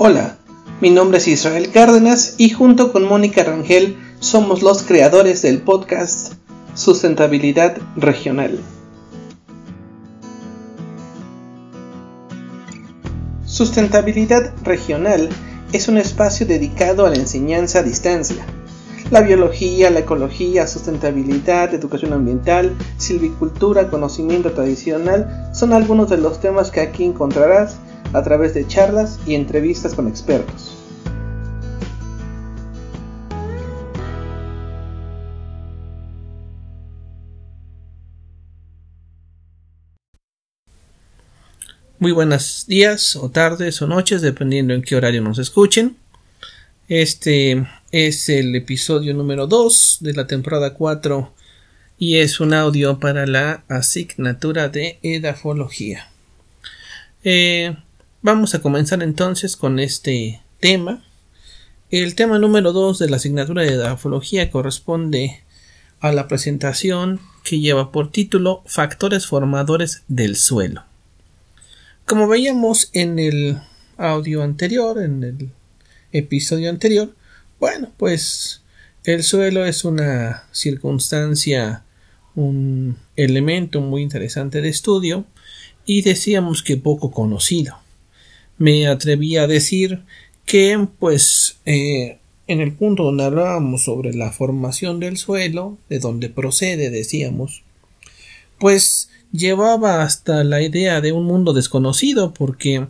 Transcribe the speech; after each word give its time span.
Hola, 0.00 0.36
mi 0.80 0.90
nombre 0.90 1.18
es 1.18 1.26
Israel 1.26 1.72
Cárdenas 1.72 2.36
y 2.38 2.50
junto 2.50 2.92
con 2.92 3.02
Mónica 3.02 3.42
Rangel 3.42 3.96
somos 4.20 4.62
los 4.62 4.84
creadores 4.84 5.42
del 5.42 5.60
podcast 5.60 6.34
Sustentabilidad 6.74 7.78
Regional. 7.96 8.60
Sustentabilidad 13.44 14.54
Regional 14.62 15.30
es 15.72 15.88
un 15.88 15.98
espacio 15.98 16.46
dedicado 16.46 17.04
a 17.04 17.10
la 17.10 17.16
enseñanza 17.16 17.80
a 17.80 17.82
distancia. 17.82 18.46
La 19.10 19.22
biología, 19.22 19.90
la 19.90 20.00
ecología, 20.00 20.68
sustentabilidad, 20.68 21.74
educación 21.74 22.12
ambiental, 22.12 22.76
silvicultura, 22.98 23.90
conocimiento 23.90 24.52
tradicional 24.52 25.50
son 25.52 25.72
algunos 25.72 26.08
de 26.08 26.18
los 26.18 26.40
temas 26.40 26.70
que 26.70 26.82
aquí 26.82 27.02
encontrarás 27.02 27.78
a 28.12 28.22
través 28.22 28.54
de 28.54 28.66
charlas 28.66 29.18
y 29.26 29.34
entrevistas 29.34 29.94
con 29.94 30.08
expertos. 30.08 30.74
Muy 42.00 42.12
buenos 42.12 42.66
días 42.68 43.16
o 43.16 43.28
tardes 43.28 43.82
o 43.82 43.88
noches, 43.88 44.22
dependiendo 44.22 44.72
en 44.72 44.82
qué 44.82 44.94
horario 44.94 45.20
nos 45.20 45.38
escuchen. 45.38 45.96
Este 46.88 47.66
es 47.90 48.28
el 48.28 48.54
episodio 48.54 49.14
número 49.14 49.48
2 49.48 49.98
de 50.00 50.12
la 50.14 50.28
temporada 50.28 50.74
4 50.74 51.34
y 51.98 52.18
es 52.18 52.38
un 52.38 52.54
audio 52.54 53.00
para 53.00 53.26
la 53.26 53.64
asignatura 53.68 54.68
de 54.68 55.00
edafología. 55.02 56.08
Eh, 57.24 57.76
vamos 58.28 58.54
a 58.54 58.60
comenzar 58.60 59.02
entonces 59.02 59.56
con 59.56 59.78
este 59.78 60.42
tema. 60.60 61.02
El 61.88 62.14
tema 62.14 62.38
número 62.38 62.74
2 62.74 62.98
de 62.98 63.08
la 63.08 63.16
asignatura 63.16 63.62
de 63.62 63.72
edafología 63.72 64.50
corresponde 64.50 65.42
a 66.00 66.12
la 66.12 66.28
presentación 66.28 67.20
que 67.42 67.58
lleva 67.60 67.90
por 67.90 68.12
título 68.12 68.62
Factores 68.66 69.26
formadores 69.26 70.02
del 70.08 70.36
suelo. 70.36 70.84
Como 72.04 72.28
veíamos 72.28 72.90
en 72.92 73.18
el 73.18 73.62
audio 73.96 74.42
anterior, 74.42 75.00
en 75.00 75.24
el 75.24 75.50
episodio 76.12 76.68
anterior, 76.68 77.14
bueno, 77.58 77.90
pues 77.96 78.60
el 79.04 79.22
suelo 79.22 79.64
es 79.64 79.86
una 79.86 80.44
circunstancia, 80.52 81.82
un 82.34 82.98
elemento 83.16 83.80
muy 83.80 84.02
interesante 84.02 84.60
de 84.60 84.68
estudio 84.68 85.24
y 85.86 86.02
decíamos 86.02 86.62
que 86.62 86.76
poco 86.76 87.10
conocido. 87.10 87.87
Me 88.58 88.86
atreví 88.86 89.36
a 89.36 89.46
decir 89.46 90.02
que, 90.44 90.86
pues, 90.98 91.58
eh, 91.64 92.18
en 92.46 92.60
el 92.60 92.72
punto 92.72 93.04
donde 93.04 93.24
hablábamos 93.24 93.84
sobre 93.84 94.14
la 94.14 94.32
formación 94.32 95.00
del 95.00 95.16
suelo, 95.16 95.78
de 95.88 95.98
donde 95.98 96.28
procede, 96.28 96.90
decíamos, 96.90 97.62
pues 98.58 99.10
llevaba 99.32 100.02
hasta 100.02 100.44
la 100.44 100.62
idea 100.62 101.00
de 101.00 101.12
un 101.12 101.24
mundo 101.24 101.52
desconocido 101.52 102.32
porque 102.32 102.86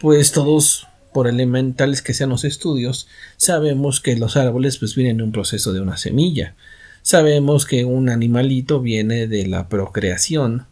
pues 0.00 0.32
todos 0.32 0.86
por 1.12 1.28
elementales 1.28 2.02
que 2.02 2.12
sean 2.12 2.30
los 2.30 2.44
estudios 2.44 3.08
sabemos 3.38 4.00
que 4.00 4.16
los 4.16 4.36
árboles 4.36 4.76
pues 4.76 4.94
vienen 4.94 5.18
de 5.18 5.22
un 5.24 5.32
proceso 5.32 5.72
de 5.72 5.80
una 5.80 5.96
semilla. 5.96 6.54
Sabemos 7.02 7.64
que 7.64 7.84
un 7.84 8.08
animalito 8.08 8.80
viene 8.80 9.26
de 9.26 9.46
la 9.46 9.68
procreación 9.68 10.66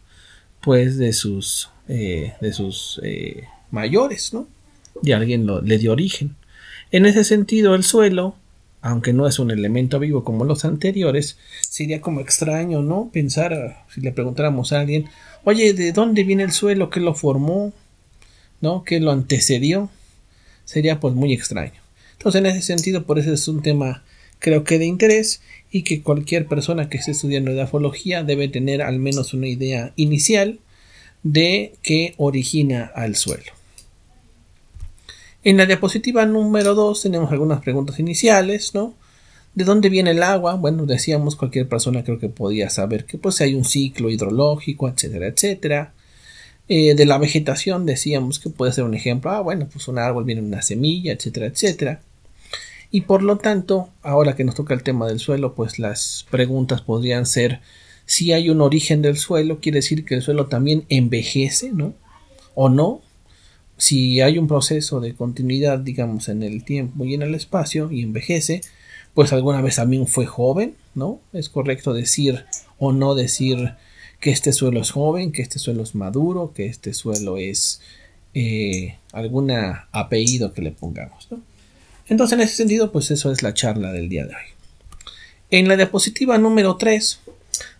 pues 0.61 0.97
de 0.97 1.13
sus 1.13 1.69
eh, 1.87 2.33
de 2.41 2.53
sus 2.53 2.99
eh, 3.03 3.45
mayores 3.75 4.33
no 4.33 4.47
y 5.03 5.11
alguien 5.11 5.45
lo, 5.45 5.61
le 5.61 5.77
dio 5.77 5.91
origen 5.91 6.35
en 6.91 7.05
ese 7.05 7.23
sentido 7.23 7.75
el 7.75 7.83
suelo 7.83 8.35
aunque 8.85 9.13
no 9.13 9.25
es 9.27 9.39
un 9.39 9.49
elemento 9.49 9.97
vivo 9.97 10.23
como 10.23 10.45
los 10.45 10.63
anteriores, 10.63 11.39
sería 11.59 12.01
como 12.01 12.21
extraño, 12.21 12.83
¿no? 12.83 13.09
Pensar, 13.11 13.83
si 13.91 13.99
le 13.99 14.11
preguntáramos 14.11 14.73
a 14.73 14.81
alguien, 14.81 15.05
oye, 15.43 15.73
¿de 15.73 15.91
dónde 15.91 16.23
viene 16.23 16.43
el 16.43 16.51
suelo? 16.51 16.91
¿Qué 16.91 16.99
lo 16.99 17.15
formó? 17.15 17.73
¿No? 18.61 18.83
¿Qué 18.83 18.99
lo 18.99 19.09
antecedió? 19.09 19.89
Sería 20.65 20.99
pues 20.99 21.15
muy 21.15 21.33
extraño. 21.33 21.81
Entonces, 22.11 22.39
en 22.39 22.45
ese 22.45 22.61
sentido, 22.61 23.07
por 23.07 23.17
eso 23.17 23.33
es 23.33 23.47
un 23.47 23.63
tema 23.63 24.03
creo 24.37 24.63
que 24.63 24.77
de 24.77 24.85
interés 24.85 25.41
y 25.71 25.81
que 25.81 26.03
cualquier 26.03 26.45
persona 26.45 26.87
que 26.87 26.97
esté 26.97 27.09
estudiando 27.09 27.49
edafología 27.49 28.23
debe 28.23 28.49
tener 28.49 28.83
al 28.83 28.99
menos 28.99 29.33
una 29.33 29.47
idea 29.47 29.93
inicial 29.95 30.59
de 31.23 31.73
qué 31.81 32.13
origina 32.17 32.91
al 32.93 33.15
suelo. 33.15 33.54
En 35.45 35.57
la 35.57 35.67
diapositiva 35.67 36.25
número 36.25 36.73
2 36.73 37.03
tenemos 37.03 37.31
algunas 37.31 37.61
preguntas 37.61 37.99
iniciales, 37.99 38.73
¿no? 38.73 38.95
¿De 39.53 39.63
dónde 39.63 39.89
viene 39.89 40.09
el 40.09 40.23
agua? 40.23 40.55
Bueno, 40.55 40.87
decíamos 40.87 41.35
cualquier 41.35 41.69
persona 41.69 42.03
creo 42.03 42.17
que 42.17 42.29
podía 42.29 42.71
saber 42.71 43.05
que 43.05 43.19
pues 43.19 43.39
hay 43.41 43.53
un 43.53 43.63
ciclo 43.63 44.09
hidrológico, 44.09 44.89
etcétera, 44.89 45.27
etcétera. 45.27 45.93
Eh, 46.67 46.95
de 46.95 47.05
la 47.05 47.19
vegetación 47.19 47.85
decíamos 47.85 48.39
que 48.39 48.49
puede 48.49 48.71
ser 48.71 48.85
un 48.85 48.95
ejemplo, 48.95 49.29
ah, 49.29 49.41
bueno, 49.41 49.67
pues 49.71 49.87
un 49.87 49.99
árbol 49.99 50.23
viene 50.23 50.41
una 50.41 50.63
semilla, 50.63 51.13
etcétera, 51.13 51.45
etcétera. 51.45 52.01
Y 52.89 53.01
por 53.01 53.21
lo 53.21 53.37
tanto, 53.37 53.89
ahora 54.01 54.35
que 54.35 54.45
nos 54.45 54.55
toca 54.55 54.73
el 54.73 54.81
tema 54.81 55.05
del 55.05 55.19
suelo, 55.19 55.53
pues 55.53 55.77
las 55.77 56.25
preguntas 56.31 56.81
podrían 56.81 57.27
ser 57.27 57.61
si 58.07 58.33
hay 58.33 58.49
un 58.49 58.61
origen 58.61 59.03
del 59.03 59.17
suelo, 59.17 59.59
quiere 59.59 59.77
decir 59.77 60.05
que 60.05 60.15
el 60.15 60.23
suelo 60.23 60.47
también 60.47 60.85
envejece, 60.89 61.71
¿no? 61.71 61.93
O 62.55 62.69
no, 62.69 63.03
si 63.77 64.21
hay 64.21 64.37
un 64.37 64.47
proceso 64.47 64.99
de 64.99 65.15
continuidad, 65.15 65.79
digamos, 65.79 66.29
en 66.29 66.43
el 66.43 66.63
tiempo 66.63 67.05
y 67.05 67.13
en 67.13 67.21
el 67.21 67.35
espacio 67.35 67.91
y 67.91 68.03
envejece, 68.03 68.61
pues 69.13 69.33
alguna 69.33 69.61
vez 69.61 69.77
también 69.77 70.07
fue 70.07 70.25
joven, 70.25 70.75
¿no? 70.93 71.19
Es 71.33 71.49
correcto 71.49 71.93
decir 71.93 72.45
o 72.77 72.91
no 72.91 73.15
decir 73.15 73.73
que 74.19 74.31
este 74.31 74.53
suelo 74.53 74.81
es 74.81 74.91
joven, 74.91 75.31
que 75.31 75.41
este 75.41 75.59
suelo 75.59 75.83
es 75.83 75.95
maduro, 75.95 76.53
que 76.53 76.65
este 76.65 76.93
suelo 76.93 77.37
es 77.37 77.81
eh, 78.33 78.97
algún 79.11 79.51
apellido 79.51 80.53
que 80.53 80.61
le 80.61 80.71
pongamos, 80.71 81.27
¿no? 81.31 81.41
Entonces, 82.07 82.37
en 82.37 82.43
ese 82.43 82.55
sentido, 82.55 82.91
pues 82.91 83.09
eso 83.11 83.31
es 83.31 83.41
la 83.41 83.53
charla 83.53 83.91
del 83.91 84.09
día 84.09 84.25
de 84.25 84.35
hoy. 84.35 84.43
En 85.49 85.67
la 85.67 85.75
diapositiva 85.75 86.37
número 86.37 86.77
3, 86.77 87.19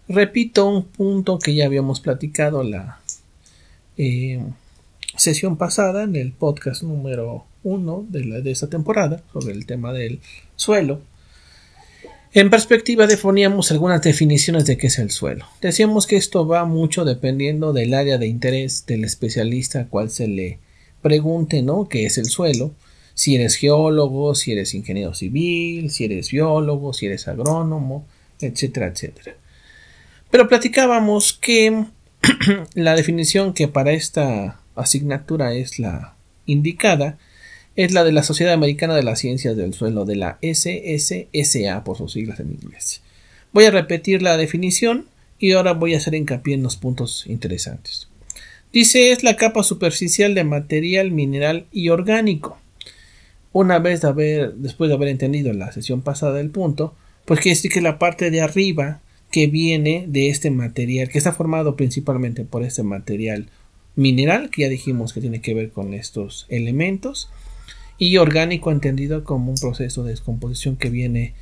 repito 0.07 0.67
un 0.67 0.85
punto 0.85 1.39
que 1.39 1.53
ya 1.53 1.65
habíamos 1.65 1.99
platicado 1.99 2.63
la, 2.63 2.99
eh, 3.97 4.41
sesión 5.17 5.57
pasada, 5.57 6.03
en 6.03 6.15
el 6.15 6.31
podcast 6.31 6.83
número 6.83 7.45
uno 7.63 8.05
de, 8.09 8.41
de 8.41 8.51
esta 8.51 8.69
temporada, 8.69 9.23
sobre 9.33 9.53
el 9.53 9.65
tema 9.65 9.93
del 9.93 10.19
suelo, 10.55 11.01
en 12.35 12.49
perspectiva 12.49 13.07
definíamos 13.07 13.71
algunas 13.71 14.01
definiciones 14.01 14.65
de 14.65 14.75
qué 14.75 14.87
es 14.87 14.99
el 14.99 15.09
suelo. 15.09 15.45
Decíamos 15.61 16.05
que 16.05 16.17
esto 16.17 16.45
va 16.45 16.65
mucho 16.65 17.05
dependiendo 17.05 17.71
del 17.71 17.93
área 17.93 18.17
de 18.17 18.27
interés 18.27 18.85
del 18.85 19.05
especialista 19.05 19.79
a 19.79 19.85
cual 19.87 20.09
se 20.09 20.27
le 20.27 20.59
pregunte, 21.01 21.61
¿no? 21.61 21.87
¿Qué 21.87 22.05
es 22.05 22.17
el 22.17 22.25
suelo? 22.25 22.73
Si 23.13 23.35
eres 23.35 23.55
geólogo, 23.55 24.35
si 24.35 24.51
eres 24.51 24.73
ingeniero 24.73 25.13
civil, 25.13 25.89
si 25.91 26.03
eres 26.03 26.29
biólogo, 26.29 26.91
si 26.91 27.05
eres 27.05 27.29
agrónomo, 27.29 28.05
etcétera, 28.41 28.87
etcétera. 28.87 29.37
Pero 30.29 30.49
platicábamos 30.49 31.31
que 31.31 31.85
la 32.73 32.95
definición 32.95 33.53
que 33.53 33.69
para 33.69 33.93
esta 33.93 34.59
asignatura 34.75 35.53
es 35.53 35.79
la 35.79 36.15
indicada 36.45 37.17
es 37.75 37.91
la 37.91 38.03
de 38.03 38.11
la 38.11 38.23
Sociedad 38.23 38.53
Americana 38.53 38.95
de 38.95 39.03
las 39.03 39.19
Ciencias 39.19 39.57
del 39.57 39.73
Suelo, 39.73 40.05
de 40.05 40.15
la 40.15 40.37
SSSA 40.41 41.83
por 41.83 41.97
sus 41.97 42.13
siglas 42.13 42.39
en 42.39 42.51
inglés. 42.51 43.01
Voy 43.51 43.65
a 43.65 43.71
repetir 43.71 44.21
la 44.21 44.37
definición 44.37 45.05
y 45.39 45.51
ahora 45.51 45.73
voy 45.73 45.93
a 45.93 45.97
hacer 45.97 46.15
hincapié 46.15 46.55
en 46.55 46.63
los 46.63 46.77
puntos 46.77 47.25
interesantes. 47.27 48.07
Dice 48.71 49.11
es 49.11 49.23
la 49.23 49.35
capa 49.35 49.63
superficial 49.63 50.35
de 50.35 50.43
material 50.43 51.11
mineral 51.11 51.65
y 51.71 51.89
orgánico. 51.89 52.57
Una 53.51 53.79
vez 53.79 54.01
de 54.01 54.07
haber, 54.07 54.53
después 54.55 54.89
de 54.89 54.95
haber 54.95 55.09
entendido 55.09 55.49
en 55.49 55.59
la 55.59 55.71
sesión 55.71 56.01
pasada 56.01 56.39
el 56.41 56.49
punto, 56.49 56.93
pues 57.25 57.39
quiere 57.39 57.55
decir 57.55 57.71
que 57.71 57.81
la 57.81 57.99
parte 57.99 58.31
de 58.31 58.41
arriba 58.41 59.01
que 59.31 59.47
viene 59.47 60.05
de 60.07 60.29
este 60.29 60.51
material, 60.51 61.09
que 61.09 61.17
está 61.17 61.31
formado 61.31 61.75
principalmente 61.75 62.43
por 62.43 62.63
este 62.63 62.83
material 62.83 63.49
mineral, 63.95 64.49
que 64.49 64.63
ya 64.63 64.69
dijimos 64.69 65.13
que 65.13 65.21
tiene 65.21 65.41
que 65.41 65.53
ver 65.53 65.71
con 65.71 65.93
estos 65.93 66.45
elementos, 66.49 67.29
y 67.97 68.17
orgánico 68.17 68.71
entendido 68.71 69.23
como 69.23 69.51
un 69.51 69.57
proceso 69.57 70.03
de 70.03 70.11
descomposición 70.11 70.75
que 70.75 70.89
viene 70.89 71.33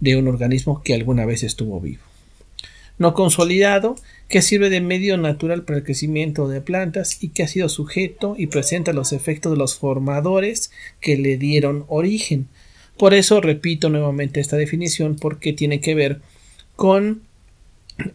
de 0.00 0.16
un 0.16 0.28
organismo 0.28 0.82
que 0.82 0.94
alguna 0.94 1.24
vez 1.24 1.42
estuvo 1.42 1.80
vivo. 1.80 2.02
No 2.98 3.14
consolidado, 3.14 3.96
que 4.28 4.42
sirve 4.42 4.68
de 4.68 4.80
medio 4.80 5.16
natural 5.16 5.62
para 5.62 5.78
el 5.78 5.84
crecimiento 5.84 6.48
de 6.48 6.60
plantas 6.60 7.22
y 7.22 7.28
que 7.28 7.42
ha 7.42 7.48
sido 7.48 7.68
sujeto 7.68 8.34
y 8.36 8.48
presenta 8.48 8.92
los 8.92 9.12
efectos 9.12 9.52
de 9.52 9.58
los 9.58 9.76
formadores 9.76 10.70
que 11.00 11.16
le 11.16 11.38
dieron 11.38 11.84
origen. 11.88 12.48
Por 12.98 13.14
eso 13.14 13.40
repito 13.40 13.88
nuevamente 13.88 14.40
esta 14.40 14.56
definición 14.56 15.16
porque 15.16 15.54
tiene 15.54 15.80
que 15.80 15.94
ver 15.94 16.20
con 16.76 17.22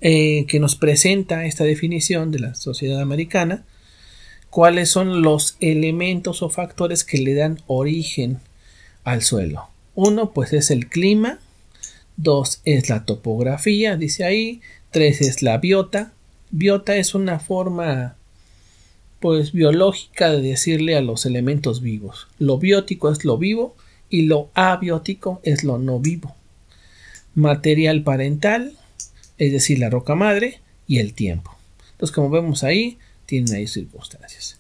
eh, 0.02 0.46
que 0.48 0.60
nos 0.60 0.76
presenta 0.76 1.46
esta 1.46 1.64
definición 1.64 2.32
de 2.32 2.40
la 2.40 2.56
sociedad 2.56 3.02
americana 3.02 3.64
cuáles 4.56 4.90
son 4.90 5.22
los 5.22 5.58
elementos 5.60 6.42
o 6.42 6.50
factores 6.50 7.04
que 7.04 7.18
le 7.18 7.34
dan 7.34 7.60
origen 7.68 8.40
al 9.04 9.22
suelo. 9.22 9.68
Uno, 9.96 10.32
pues 10.32 10.54
es 10.54 10.72
el 10.72 10.88
clima. 10.88 11.40
Dos, 12.16 12.62
es 12.64 12.88
la 12.88 13.04
topografía, 13.04 13.98
dice 13.98 14.24
ahí. 14.24 14.62
Tres, 14.92 15.20
es 15.20 15.42
la 15.42 15.58
biota. 15.58 16.14
Biota 16.52 16.96
es 16.96 17.16
una 17.16 17.40
forma, 17.40 18.16
pues, 19.20 19.52
biológica 19.52 20.32
de 20.32 20.42
decirle 20.42 20.96
a 20.96 21.02
los 21.02 21.26
elementos 21.26 21.82
vivos. 21.82 22.28
Lo 22.40 22.58
biótico 22.58 23.12
es 23.12 23.26
lo 23.26 23.38
vivo 23.38 23.76
y 24.10 24.22
lo 24.22 24.52
abiótico 24.54 25.42
es 25.44 25.66
lo 25.66 25.80
no 25.80 26.00
vivo. 26.00 26.34
Material 27.34 28.04
parental, 28.04 28.72
es 29.38 29.52
decir, 29.52 29.80
la 29.80 29.90
roca 29.90 30.16
madre 30.16 30.62
y 30.88 31.00
el 31.00 31.14
tiempo. 31.14 31.54
Entonces, 31.92 32.16
como 32.16 32.30
vemos 32.30 32.64
ahí, 32.64 32.98
tienen 33.26 33.54
ahí 33.54 33.68
circunstancias. 33.68 34.60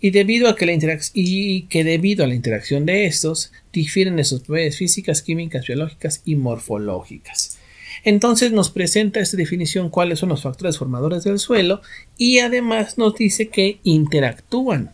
Y 0.00 0.10
debido 0.10 0.48
a 0.48 0.56
que 0.56 0.66
la 0.66 0.72
y 1.14 1.62
que 1.62 1.84
debido 1.84 2.24
a 2.24 2.26
la 2.26 2.34
interacción 2.34 2.86
de 2.86 3.06
estos 3.06 3.52
difieren 3.72 4.18
en 4.18 4.24
sus 4.24 4.40
propiedades 4.40 4.76
físicas, 4.76 5.22
químicas, 5.22 5.66
biológicas 5.66 6.22
y 6.24 6.34
morfológicas. 6.34 7.58
Entonces 8.04 8.50
nos 8.50 8.70
presenta 8.70 9.20
esta 9.20 9.36
definición 9.36 9.90
cuáles 9.90 10.18
son 10.18 10.30
los 10.30 10.42
factores 10.42 10.76
formadores 10.76 11.22
del 11.22 11.38
suelo 11.38 11.82
y 12.18 12.40
además 12.40 12.98
nos 12.98 13.14
dice 13.14 13.48
que 13.48 13.78
interactúan, 13.84 14.92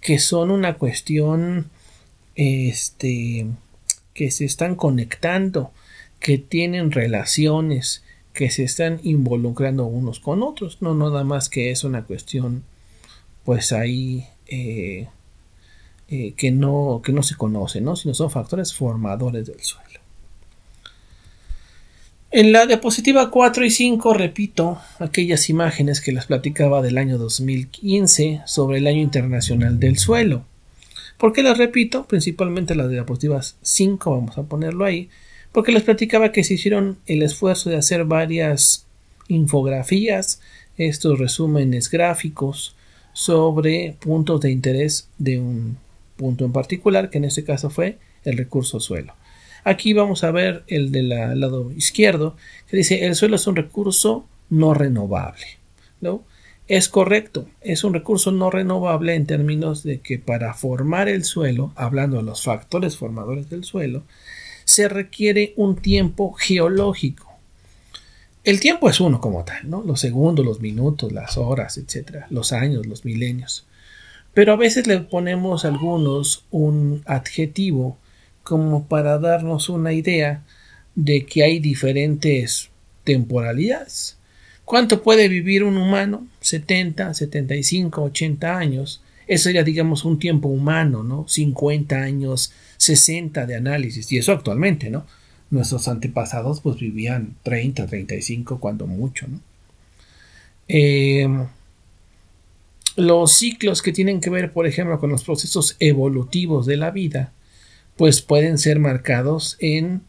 que 0.00 0.18
son 0.20 0.50
una 0.52 0.74
cuestión 0.74 1.70
este 2.36 3.46
que 4.14 4.30
se 4.30 4.44
están 4.44 4.76
conectando, 4.76 5.72
que 6.20 6.38
tienen 6.38 6.92
relaciones, 6.92 8.02
que 8.36 8.50
se 8.50 8.62
están 8.62 9.00
involucrando 9.02 9.86
unos 9.86 10.20
con 10.20 10.42
otros, 10.42 10.82
no 10.82 10.94
nada 10.94 11.24
más 11.24 11.48
que 11.48 11.70
es 11.70 11.82
una 11.82 12.04
cuestión 12.04 12.62
pues 13.44 13.72
ahí 13.72 14.26
eh, 14.46 15.08
eh, 16.08 16.34
que, 16.36 16.50
no, 16.50 17.00
que 17.02 17.12
no 17.12 17.22
se 17.22 17.36
conoce, 17.36 17.80
¿no? 17.80 17.96
sino 17.96 18.12
son 18.12 18.30
factores 18.30 18.74
formadores 18.74 19.46
del 19.46 19.60
suelo. 19.60 20.00
En 22.30 22.52
la 22.52 22.66
diapositiva 22.66 23.30
4 23.30 23.64
y 23.64 23.70
5 23.70 24.12
repito 24.12 24.78
aquellas 24.98 25.48
imágenes 25.48 26.00
que 26.00 26.12
les 26.12 26.26
platicaba 26.26 26.82
del 26.82 26.98
año 26.98 27.16
2015 27.16 28.42
sobre 28.44 28.78
el 28.78 28.86
año 28.86 29.00
internacional 29.00 29.80
del 29.80 29.96
suelo. 29.96 30.44
¿Por 31.16 31.32
qué 31.32 31.42
las 31.42 31.56
repito? 31.56 32.04
Principalmente 32.06 32.74
las 32.74 32.90
diapositivas 32.90 33.56
5, 33.62 34.10
vamos 34.10 34.36
a 34.36 34.42
ponerlo 34.42 34.84
ahí, 34.84 35.08
porque 35.56 35.72
les 35.72 35.84
platicaba 35.84 36.32
que 36.32 36.44
se 36.44 36.52
hicieron 36.52 36.98
el 37.06 37.22
esfuerzo 37.22 37.70
de 37.70 37.76
hacer 37.76 38.04
varias 38.04 38.84
infografías, 39.26 40.42
estos 40.76 41.18
resúmenes 41.18 41.90
gráficos 41.90 42.76
sobre 43.14 43.96
puntos 43.98 44.42
de 44.42 44.50
interés 44.50 45.08
de 45.16 45.38
un 45.38 45.78
punto 46.18 46.44
en 46.44 46.52
particular, 46.52 47.08
que 47.08 47.16
en 47.16 47.24
este 47.24 47.42
caso 47.42 47.70
fue 47.70 47.96
el 48.24 48.36
recurso 48.36 48.80
suelo. 48.80 49.14
Aquí 49.64 49.94
vamos 49.94 50.24
a 50.24 50.30
ver 50.30 50.62
el 50.66 50.92
del 50.92 51.08
lado 51.08 51.72
izquierdo, 51.72 52.36
que 52.68 52.76
dice 52.76 53.06
el 53.06 53.14
suelo 53.14 53.36
es 53.36 53.46
un 53.46 53.56
recurso 53.56 54.26
no 54.50 54.74
renovable. 54.74 55.46
¿no? 56.02 56.22
Es 56.68 56.90
correcto, 56.90 57.48
es 57.62 57.82
un 57.82 57.94
recurso 57.94 58.30
no 58.30 58.50
renovable 58.50 59.14
en 59.14 59.24
términos 59.24 59.84
de 59.84 60.00
que 60.00 60.18
para 60.18 60.52
formar 60.52 61.08
el 61.08 61.24
suelo, 61.24 61.72
hablando 61.76 62.18
de 62.18 62.24
los 62.24 62.42
factores 62.42 62.98
formadores 62.98 63.48
del 63.48 63.64
suelo, 63.64 64.02
se 64.66 64.88
requiere 64.88 65.54
un 65.56 65.76
tiempo 65.76 66.32
geológico. 66.32 67.32
El 68.44 68.60
tiempo 68.60 68.90
es 68.90 69.00
uno 69.00 69.20
como 69.20 69.44
tal, 69.44 69.70
¿no? 69.70 69.82
Los 69.82 70.00
segundos, 70.00 70.44
los 70.44 70.60
minutos, 70.60 71.12
las 71.12 71.38
horas, 71.38 71.78
etcétera, 71.78 72.26
los 72.30 72.52
años, 72.52 72.84
los 72.84 73.04
milenios. 73.04 73.64
Pero 74.34 74.52
a 74.52 74.56
veces 74.56 74.86
le 74.86 75.00
ponemos 75.00 75.64
a 75.64 75.68
algunos 75.68 76.44
un 76.50 77.02
adjetivo 77.06 77.96
como 78.42 78.86
para 78.86 79.18
darnos 79.18 79.68
una 79.68 79.92
idea 79.92 80.42
de 80.94 81.24
que 81.24 81.44
hay 81.44 81.58
diferentes 81.60 82.68
temporalidades. 83.04 84.16
¿Cuánto 84.64 85.02
puede 85.02 85.28
vivir 85.28 85.62
un 85.62 85.76
humano? 85.76 86.26
70, 86.40 87.14
75, 87.14 88.02
80 88.02 88.58
años. 88.58 89.00
Eso 89.26 89.44
sería, 89.44 89.64
digamos, 89.64 90.04
un 90.04 90.18
tiempo 90.18 90.48
humano, 90.48 91.02
¿no? 91.02 91.26
50 91.28 91.96
años, 91.96 92.52
60 92.76 93.46
de 93.46 93.56
análisis, 93.56 94.10
y 94.12 94.18
eso 94.18 94.32
actualmente, 94.32 94.90
¿no? 94.90 95.06
Nuestros 95.50 95.88
antepasados 95.88 96.60
pues 96.60 96.78
vivían 96.78 97.36
30, 97.42 97.86
35 97.86 98.60
cuando 98.60 98.86
mucho, 98.86 99.26
¿no? 99.28 99.40
Em, 100.68 101.46
los 102.96 103.32
ciclos 103.32 103.82
que 103.82 103.92
tienen 103.92 104.20
que 104.20 104.30
ver, 104.30 104.52
por 104.52 104.66
ejemplo, 104.66 104.98
con 104.98 105.10
los 105.10 105.22
procesos 105.24 105.76
evolutivos 105.80 106.66
de 106.66 106.76
la 106.76 106.90
vida, 106.90 107.32
pues 107.96 108.22
pueden 108.22 108.58
ser 108.58 108.78
marcados 108.78 109.56
en 109.60 110.02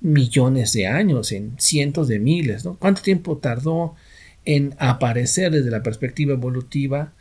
millones 0.00 0.72
de 0.72 0.86
años, 0.86 1.32
en 1.32 1.54
cientos 1.58 2.08
de 2.08 2.18
miles, 2.18 2.64
¿no? 2.64 2.76
¿Cuánto 2.76 3.02
tiempo 3.02 3.38
tardó 3.38 3.94
en 4.44 4.74
aparecer 4.78 5.50
desde 5.52 5.70
la 5.70 5.82
perspectiva 5.82 6.34
evolutiva 6.34 7.12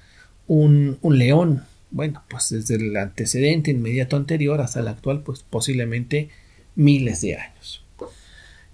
un, 0.47 0.97
un 1.01 1.17
león? 1.17 1.63
bueno, 1.93 2.23
pues 2.27 2.49
desde 2.49 2.75
el 2.75 2.97
antecedente 2.97 3.69
inmediato 3.69 4.17
anterior 4.17 4.59
hasta 4.59 4.79
el 4.79 4.87
actual, 4.87 5.21
pues 5.21 5.45
posiblemente 5.47 6.29
miles 6.75 7.21
de 7.21 7.37
años. 7.37 7.85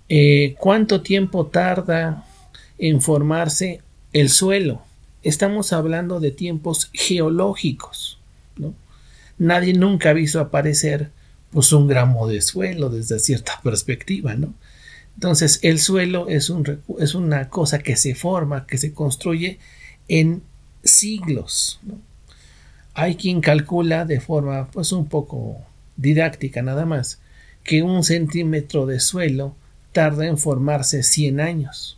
Eh, 0.08 0.56
¿Cuánto 0.58 1.02
tiempo 1.02 1.48
tarda 1.48 2.26
en 2.78 3.02
formarse 3.02 3.82
el 4.14 4.30
suelo? 4.30 4.82
Estamos 5.22 5.74
hablando 5.74 6.22
de 6.22 6.32
tiempos 6.32 6.90
geológicos. 6.94 8.20
¿no? 8.56 8.74
Nadie 9.38 9.74
nunca 9.74 10.12
ha 10.12 10.14
visto 10.14 10.40
aparecer 10.40 11.12
pues, 11.52 11.74
un 11.74 11.88
gramo 11.88 12.26
de 12.26 12.40
suelo 12.42 12.90
desde 12.90 13.20
cierta 13.20 13.60
perspectiva. 13.64 14.34
¿no? 14.36 14.54
Entonces 15.16 15.60
el 15.62 15.80
suelo 15.80 16.30
es, 16.30 16.50
un, 16.50 16.82
es 17.00 17.16
una 17.16 17.50
cosa 17.50 17.80
que 17.80 17.98
se 17.98 18.16
forma, 18.16 18.66
que 18.66 18.78
se 18.78 18.94
construye 18.94 19.60
en 20.08 20.42
siglos. 20.84 21.80
Hay 22.94 23.16
quien 23.16 23.42
calcula 23.42 24.06
de 24.06 24.20
forma 24.20 24.70
pues 24.72 24.92
un 24.92 25.08
poco 25.08 25.58
didáctica 25.98 26.62
nada 26.62 26.86
más 26.86 27.20
que 27.64 27.84
un 27.84 28.04
centímetro 28.04 28.86
de 28.86 29.00
suelo 29.00 29.56
tarda 29.92 30.26
en 30.26 30.38
formarse 30.38 31.04
100 31.04 31.40
años. 31.40 31.98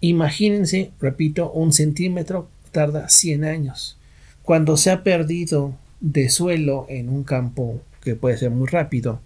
Imagínense, 0.00 0.90
repito, 1.00 1.50
un 1.52 1.72
centímetro 1.72 2.48
tarda 2.72 3.08
100 3.08 3.44
años. 3.44 3.96
Cuando 4.42 4.76
se 4.76 4.90
ha 4.90 5.04
perdido 5.04 5.74
de 6.00 6.28
suelo 6.30 6.86
en 6.88 7.08
un 7.08 7.22
campo 7.22 7.80
que 8.02 8.16
puede 8.16 8.36
ser 8.38 8.50
muy 8.50 8.66
rápido, 8.66 9.20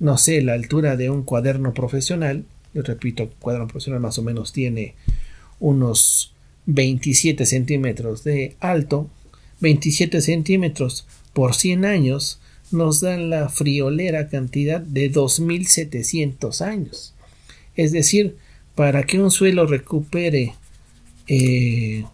no 0.00 0.18
sé, 0.18 0.42
la 0.42 0.54
altura 0.54 0.96
de 0.96 1.10
un 1.10 1.22
cuaderno 1.22 1.74
profesional, 1.74 2.44
yo 2.74 2.82
repito, 2.82 3.30
cuaderno 3.40 3.68
profesional 3.68 4.00
más 4.00 4.18
o 4.18 4.22
menos 4.22 4.52
tiene 4.52 4.94
unos 5.60 6.32
27 6.68 7.46
centímetros 7.46 8.24
de 8.24 8.54
alto, 8.60 9.08
27 9.60 10.20
centímetros 10.20 11.06
por 11.32 11.54
100 11.54 11.86
años 11.86 12.40
nos 12.70 13.00
dan 13.00 13.30
la 13.30 13.48
friolera 13.48 14.28
cantidad 14.28 14.78
de 14.78 15.10
2.700 15.10 16.60
años. 16.60 17.14
Es 17.74 17.92
decir, 17.92 18.36
para 18.74 19.04
que 19.04 19.18
un 19.18 19.30
suelo 19.30 19.66
recupere 19.66 20.54
eh, 21.26 22.04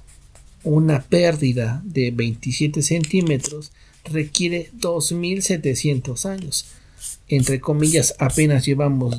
una 0.62 1.02
pérdida 1.02 1.82
de 1.84 2.12
27 2.12 2.80
centímetros 2.82 3.72
requiere 4.04 4.70
2.700 4.78 6.26
años. 6.30 6.66
Entre 7.28 7.60
comillas, 7.60 8.14
apenas 8.20 8.64
llevamos 8.64 9.18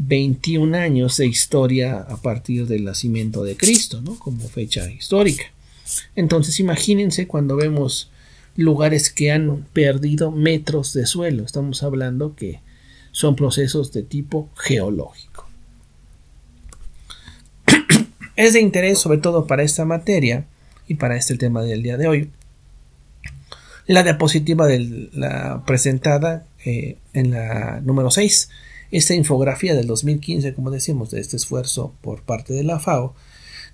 2.021 0.00 0.76
años 0.76 1.16
de 1.16 1.26
historia 1.26 1.98
a 1.98 2.16
partir 2.16 2.66
del 2.66 2.84
nacimiento 2.84 3.44
de 3.44 3.56
Cristo, 3.56 4.00
¿no? 4.02 4.18
Como 4.18 4.48
fecha 4.48 4.90
histórica. 4.90 5.44
Entonces 6.16 6.60
imagínense 6.60 7.26
cuando 7.26 7.56
vemos 7.56 8.10
lugares 8.56 9.10
que 9.10 9.32
han 9.32 9.66
perdido 9.72 10.30
metros 10.30 10.92
de 10.92 11.06
suelo. 11.06 11.44
Estamos 11.44 11.82
hablando 11.82 12.34
que 12.34 12.60
son 13.12 13.36
procesos 13.36 13.92
de 13.92 14.02
tipo 14.02 14.48
geológico. 14.56 15.48
es 18.36 18.52
de 18.52 18.60
interés 18.60 18.98
sobre 18.98 19.18
todo 19.18 19.46
para 19.46 19.62
esta 19.62 19.84
materia 19.84 20.46
y 20.88 20.94
para 20.94 21.16
este 21.16 21.36
tema 21.36 21.62
del 21.62 21.82
día 21.82 21.96
de 21.96 22.08
hoy. 22.08 22.30
La 23.86 24.02
diapositiva 24.02 24.66
de 24.66 25.10
presentada 25.66 26.46
eh, 26.64 26.96
en 27.12 27.32
la 27.32 27.80
número 27.80 28.10
6, 28.10 28.48
esta 28.96 29.14
infografía 29.14 29.74
del 29.74 29.88
2015, 29.88 30.54
como 30.54 30.70
decimos, 30.70 31.10
de 31.10 31.20
este 31.20 31.36
esfuerzo 31.36 31.94
por 32.00 32.22
parte 32.22 32.54
de 32.54 32.62
la 32.62 32.78
FAO, 32.78 33.14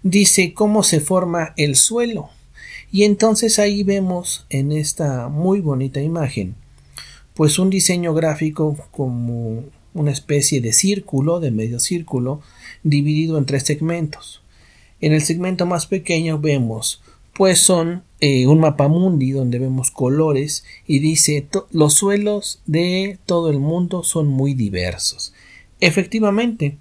dice 0.02 0.54
cómo 0.54 0.82
se 0.82 1.00
forma 1.00 1.52
el 1.58 1.76
suelo. 1.76 2.30
Y 2.90 3.04
entonces 3.04 3.58
ahí 3.58 3.82
vemos 3.82 4.46
en 4.48 4.72
esta 4.72 5.28
muy 5.28 5.60
bonita 5.60 6.00
imagen, 6.00 6.54
pues 7.34 7.58
un 7.58 7.68
diseño 7.68 8.14
gráfico 8.14 8.78
como 8.90 9.64
una 9.92 10.10
especie 10.10 10.62
de 10.62 10.72
círculo, 10.72 11.38
de 11.38 11.50
medio 11.50 11.80
círculo, 11.80 12.40
dividido 12.82 13.36
en 13.36 13.44
tres 13.44 13.64
segmentos. 13.64 14.40
En 15.02 15.12
el 15.12 15.20
segmento 15.20 15.66
más 15.66 15.86
pequeño 15.86 16.38
vemos 16.38 17.02
pues 17.34 17.60
son 17.60 18.02
eh, 18.20 18.46
un 18.46 18.60
mapa 18.60 18.88
mundi 18.88 19.30
donde 19.30 19.58
vemos 19.58 19.90
colores 19.90 20.64
y 20.86 20.98
dice 20.98 21.46
los 21.70 21.94
suelos 21.94 22.60
de 22.66 23.18
todo 23.26 23.50
el 23.50 23.60
mundo 23.60 24.04
son 24.04 24.26
muy 24.26 24.54
diversos. 24.54 25.32
Efectivamente, 25.80 26.76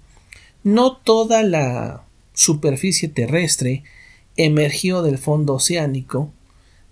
no 0.62 0.96
toda 0.96 1.42
la 1.42 2.04
superficie 2.34 3.08
terrestre 3.08 3.82
emergió 4.36 5.02
del 5.02 5.18
fondo 5.18 5.54
oceánico 5.54 6.30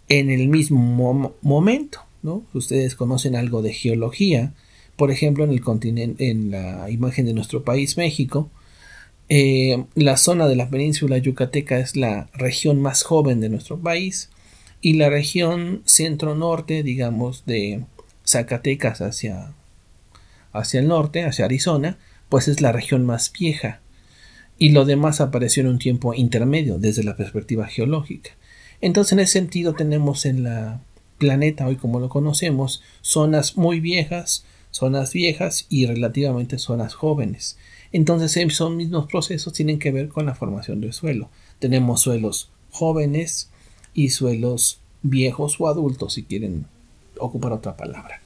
en 0.09 0.31
el 0.31 0.49
mismo 0.49 1.35
momento. 1.43 2.01
¿no? 2.23 2.43
Ustedes 2.55 2.95
conocen 2.95 3.37
algo 3.37 3.63
de 3.63 3.73
geología, 3.73 4.55
por 4.97 5.11
ejemplo, 5.11 5.45
en 5.45 5.51
el 5.51 5.61
continente, 5.61 6.31
en 6.31 6.51
la 6.51 6.91
imagen 6.91 7.27
de 7.27 7.35
nuestro 7.35 7.63
país, 7.63 7.97
México, 7.97 8.51
eh, 9.29 9.85
la 9.95 10.17
zona 10.17 10.49
de 10.49 10.57
la 10.57 10.71
península 10.71 11.19
yucateca 11.19 11.79
es 11.79 11.97
la 11.97 12.29
región 12.33 12.81
más 12.81 13.03
joven 13.03 13.41
de 13.41 13.49
nuestro 13.49 13.79
país 13.79 14.31
y 14.81 14.95
la 14.95 15.11
región 15.11 15.83
centro-norte, 15.85 16.83
digamos, 16.83 17.45
de 17.45 17.85
Zacatecas 18.27 19.01
hacia, 19.01 19.53
hacia 20.53 20.81
el 20.81 20.89
norte, 20.89 21.25
hacia 21.25 21.45
Arizona, 21.45 21.99
pues 22.29 22.49
es 22.49 22.61
la 22.61 22.73
región 22.73 23.05
más 23.05 23.33
vieja 23.33 23.81
y 24.59 24.71
lo 24.71 24.85
demás 24.85 25.21
apareció 25.21 25.63
en 25.63 25.69
un 25.69 25.79
tiempo 25.79 26.15
intermedio 26.15 26.79
desde 26.79 27.05
la 27.05 27.17
perspectiva 27.17 27.67
geológica. 27.67 28.31
Entonces, 28.81 29.13
en 29.13 29.21
ese 29.21 29.33
sentido, 29.33 29.75
tenemos 29.75 30.27
en 30.27 30.43
la 30.43 30.81
planeta 31.19 31.67
hoy 31.67 31.77
como 31.77 32.01
lo 32.01 32.09
conocemos 32.09 32.83
zonas 33.01 33.57
muy 33.57 33.81
viejas, 33.81 34.45
zonas 34.71 35.13
viejas 35.13 35.67
y 35.69 35.87
relativamente 35.87 36.59
zonas 36.59 36.95
jóvenes. 36.95 37.57
Entonces, 37.93 38.37
esos 38.37 38.71
mismos 38.71 39.07
procesos 39.07 39.53
tienen 39.53 39.79
que 39.79 39.91
ver 39.91 40.09
con 40.09 40.27
la 40.27 40.35
formación 40.35 40.81
del 40.81 40.93
suelo. 40.93 41.31
Tenemos 41.59 42.01
suelos 42.03 42.51
jóvenes 42.71 43.51
y 43.95 44.11
suelos 44.11 44.81
viejos 45.03 45.57
o 45.59 45.69
adultos, 45.69 46.15
si 46.15 46.25
quieren 46.25 46.67
ocupar 47.19 47.53
otra 47.53 47.77
palabra. 47.77 48.21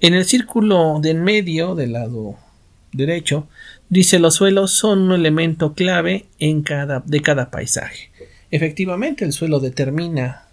En 0.00 0.14
el 0.14 0.26
círculo 0.26 1.00
de 1.00 1.10
en 1.10 1.24
medio, 1.24 1.74
del 1.74 1.92
lado 1.92 2.36
derecho, 2.92 3.48
dice 3.88 4.18
los 4.18 4.34
suelos 4.34 4.72
son 4.72 5.00
un 5.02 5.12
elemento 5.12 5.74
clave 5.74 6.26
en 6.38 6.62
cada, 6.62 7.00
de 7.00 7.22
cada 7.22 7.50
paisaje. 7.50 8.10
Efectivamente, 8.50 9.24
el 9.24 9.32
suelo 9.32 9.60
determina 9.60 10.44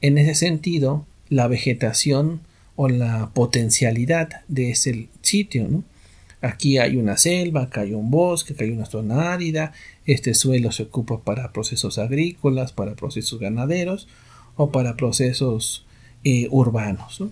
en 0.00 0.18
ese 0.18 0.34
sentido 0.34 1.06
la 1.28 1.48
vegetación 1.48 2.40
o 2.76 2.88
la 2.88 3.30
potencialidad 3.34 4.42
de 4.48 4.70
ese 4.70 5.08
sitio. 5.22 5.82
Aquí 6.42 6.78
hay 6.78 6.96
una 6.96 7.18
selva, 7.18 7.62
acá 7.62 7.82
hay 7.82 7.92
un 7.92 8.10
bosque, 8.10 8.54
acá 8.54 8.64
hay 8.64 8.70
una 8.70 8.86
zona 8.86 9.32
árida, 9.32 9.72
este 10.06 10.34
suelo 10.34 10.72
se 10.72 10.84
ocupa 10.84 11.20
para 11.22 11.52
procesos 11.52 11.98
agrícolas, 11.98 12.72
para 12.72 12.94
procesos 12.94 13.38
ganaderos 13.38 14.08
o 14.56 14.70
para 14.70 14.96
procesos 14.96 15.84
eh, 16.24 16.48
urbanos. 16.50 17.22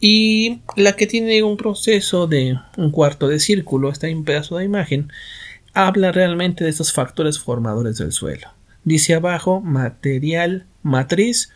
Y 0.00 0.60
la 0.76 0.96
que 0.96 1.06
tiene 1.06 1.42
un 1.42 1.56
proceso 1.56 2.26
de 2.26 2.58
un 2.76 2.90
cuarto 2.90 3.26
de 3.28 3.40
círculo, 3.40 3.90
está 3.90 4.08
en 4.08 4.24
pedazo 4.24 4.58
de 4.58 4.64
imagen, 4.64 5.10
habla 5.72 6.12
realmente 6.12 6.64
de 6.64 6.70
estos 6.70 6.92
factores 6.92 7.38
formadores 7.38 7.96
del 7.96 8.12
suelo. 8.12 8.48
Dice 8.84 9.14
abajo 9.14 9.62
material 9.62 10.66
matriz, 10.82 11.50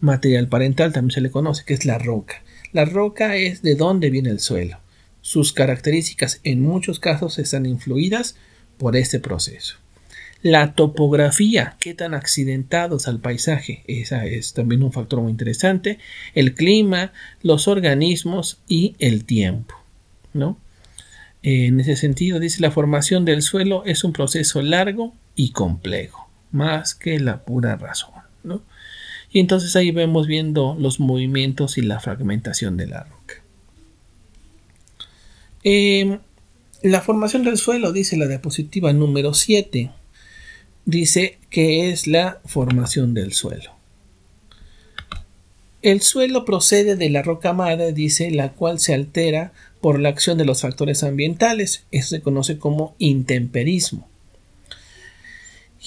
material 0.00 0.48
parental 0.48 0.92
también 0.92 1.12
se 1.12 1.22
le 1.22 1.30
conoce, 1.30 1.64
que 1.64 1.72
es 1.72 1.86
la 1.86 1.98
roca. 1.98 2.42
La 2.72 2.84
roca 2.84 3.36
es 3.36 3.62
de 3.62 3.74
dónde 3.74 4.10
viene 4.10 4.28
el 4.28 4.40
suelo. 4.40 4.83
Sus 5.24 5.54
características 5.54 6.40
en 6.44 6.60
muchos 6.60 7.00
casos 7.00 7.38
están 7.38 7.64
influidas 7.64 8.36
por 8.76 8.94
este 8.94 9.20
proceso. 9.20 9.76
La 10.42 10.74
topografía, 10.74 11.78
qué 11.80 11.94
tan 11.94 12.12
accidentados 12.12 13.08
al 13.08 13.20
paisaje, 13.20 13.84
esa 13.86 14.26
es 14.26 14.52
también 14.52 14.82
un 14.82 14.92
factor 14.92 15.22
muy 15.22 15.30
interesante. 15.30 15.98
El 16.34 16.52
clima, 16.52 17.10
los 17.40 17.68
organismos 17.68 18.60
y 18.68 18.96
el 18.98 19.24
tiempo, 19.24 19.74
¿no? 20.34 20.58
En 21.42 21.80
ese 21.80 21.96
sentido, 21.96 22.38
dice 22.38 22.60
la 22.60 22.70
formación 22.70 23.24
del 23.24 23.40
suelo 23.40 23.82
es 23.86 24.04
un 24.04 24.12
proceso 24.12 24.60
largo 24.60 25.14
y 25.34 25.52
complejo, 25.52 26.28
más 26.50 26.94
que 26.94 27.18
la 27.18 27.46
pura 27.46 27.76
razón, 27.76 28.12
¿no? 28.42 28.60
Y 29.32 29.40
entonces 29.40 29.74
ahí 29.74 29.90
vemos 29.90 30.26
viendo 30.26 30.76
los 30.78 31.00
movimientos 31.00 31.78
y 31.78 31.80
la 31.80 31.98
fragmentación 31.98 32.76
de 32.76 32.88
la 32.88 33.06
Em, 35.64 36.20
la 36.82 37.00
formación 37.00 37.42
del 37.42 37.56
suelo, 37.56 37.92
dice 37.92 38.18
la 38.18 38.28
diapositiva 38.28 38.92
número 38.92 39.32
7, 39.32 39.90
dice 40.84 41.38
que 41.48 41.90
es 41.90 42.06
la 42.06 42.40
formación 42.44 43.14
del 43.14 43.32
suelo. 43.32 43.70
El 45.80 46.00
suelo 46.00 46.44
procede 46.44 46.96
de 46.96 47.10
la 47.10 47.22
roca 47.22 47.52
madre, 47.52 47.92
dice, 47.92 48.30
la 48.30 48.52
cual 48.52 48.78
se 48.78 48.94
altera 48.94 49.52
por 49.80 50.00
la 50.00 50.08
acción 50.10 50.38
de 50.38 50.46
los 50.46 50.62
factores 50.62 51.02
ambientales. 51.02 51.84
Eso 51.90 52.08
se 52.08 52.22
conoce 52.22 52.58
como 52.58 52.94
intemperismo. 52.98 54.08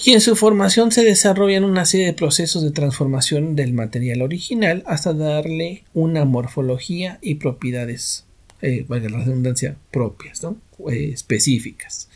Y 0.04 0.12
en 0.12 0.20
su 0.20 0.36
formación 0.36 0.92
se 0.92 1.02
desarrollan 1.02 1.64
una 1.64 1.84
serie 1.84 2.06
de 2.06 2.12
procesos 2.12 2.62
de 2.62 2.70
transformación 2.70 3.56
del 3.56 3.72
material 3.72 4.22
original 4.22 4.84
hasta 4.86 5.12
darle 5.12 5.82
una 5.94 6.24
morfología 6.24 7.18
y 7.20 7.34
propiedades, 7.36 8.27
eh, 8.62 8.84
la 8.88 8.98
redundancia, 8.98 9.76
propias, 9.90 10.42
eh, 10.44 11.10
específicas. 11.12 12.08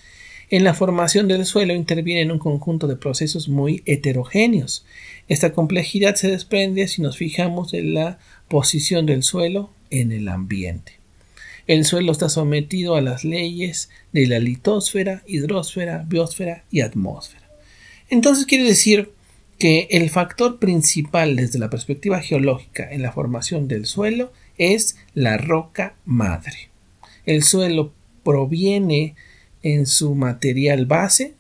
En 0.51 0.65
la 0.65 0.75
formación 0.75 1.29
del 1.29 1.47
suelo 1.47 1.75
intervienen 1.75 2.31
un 2.31 2.39
conjunto 2.39 2.87
de 2.87 2.97
procesos 2.97 3.49
muy 3.49 3.83
heterogéneos. 3.87 4.85
Esta 5.29 5.53
complejidad 5.53 6.15
se 6.15 6.29
desprende 6.29 6.89
si 6.89 7.01
nos 7.01 7.17
fijamos 7.17 7.73
en 7.73 7.95
la 7.95 8.19
posición 8.49 9.07
del 9.07 9.23
suelo 9.23 9.71
en 9.91 10.13
el 10.13 10.29
ambiente. 10.29 11.01
El 11.67 11.85
suelo 11.85 12.13
está 12.13 12.29
sometido 12.29 12.97
a 12.97 13.01
las 13.01 13.25
leyes 13.25 13.89
de 14.13 14.27
la 14.27 14.41
litosfera, 14.41 15.23
hidrosfera, 15.27 16.05
biosfera 16.07 16.65
y 16.71 16.81
atmósfera. 16.81 17.49
Entonces 18.11 18.45
quiere 18.45 18.65
decir 18.65 19.13
que 19.59 19.87
el 19.91 20.11
factor 20.11 20.59
principal 20.59 21.37
desde 21.37 21.59
la 21.59 21.71
perspectiva 21.71 22.21
geológica 22.21 22.91
en 22.91 23.01
la 23.01 23.13
formación 23.13 23.69
del 23.69 23.87
suelo 23.87 24.33
es 24.63 24.97
la 25.15 25.37
roca 25.37 25.95
madre. 26.05 26.71
El 27.27 27.43
suelo 27.43 27.93
proviene 28.25 29.15
en 29.63 29.87
su 29.87 30.15
material 30.15 30.87
base 30.87 31.35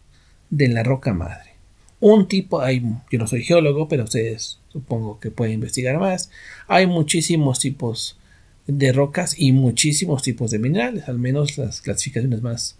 de 0.50 0.68
la 0.68 0.82
roca 0.82 1.12
madre. 1.12 1.52
Un 2.00 2.26
tipo, 2.26 2.60
hay, 2.60 2.82
yo 3.10 3.18
no 3.18 3.26
soy 3.26 3.42
geólogo, 3.42 3.88
pero 3.88 4.04
ustedes 4.04 4.58
supongo 4.68 5.20
que 5.20 5.30
pueden 5.30 5.54
investigar 5.54 5.98
más. 5.98 6.30
Hay 6.66 6.86
muchísimos 6.86 7.60
tipos 7.60 8.18
de 8.66 8.92
rocas 8.92 9.34
y 9.38 9.52
muchísimos 9.52 10.22
tipos 10.22 10.50
de 10.50 10.58
minerales, 10.58 11.08
al 11.08 11.18
menos 11.18 11.58
las 11.58 11.80
clasificaciones 11.80 12.42
más 12.42 12.76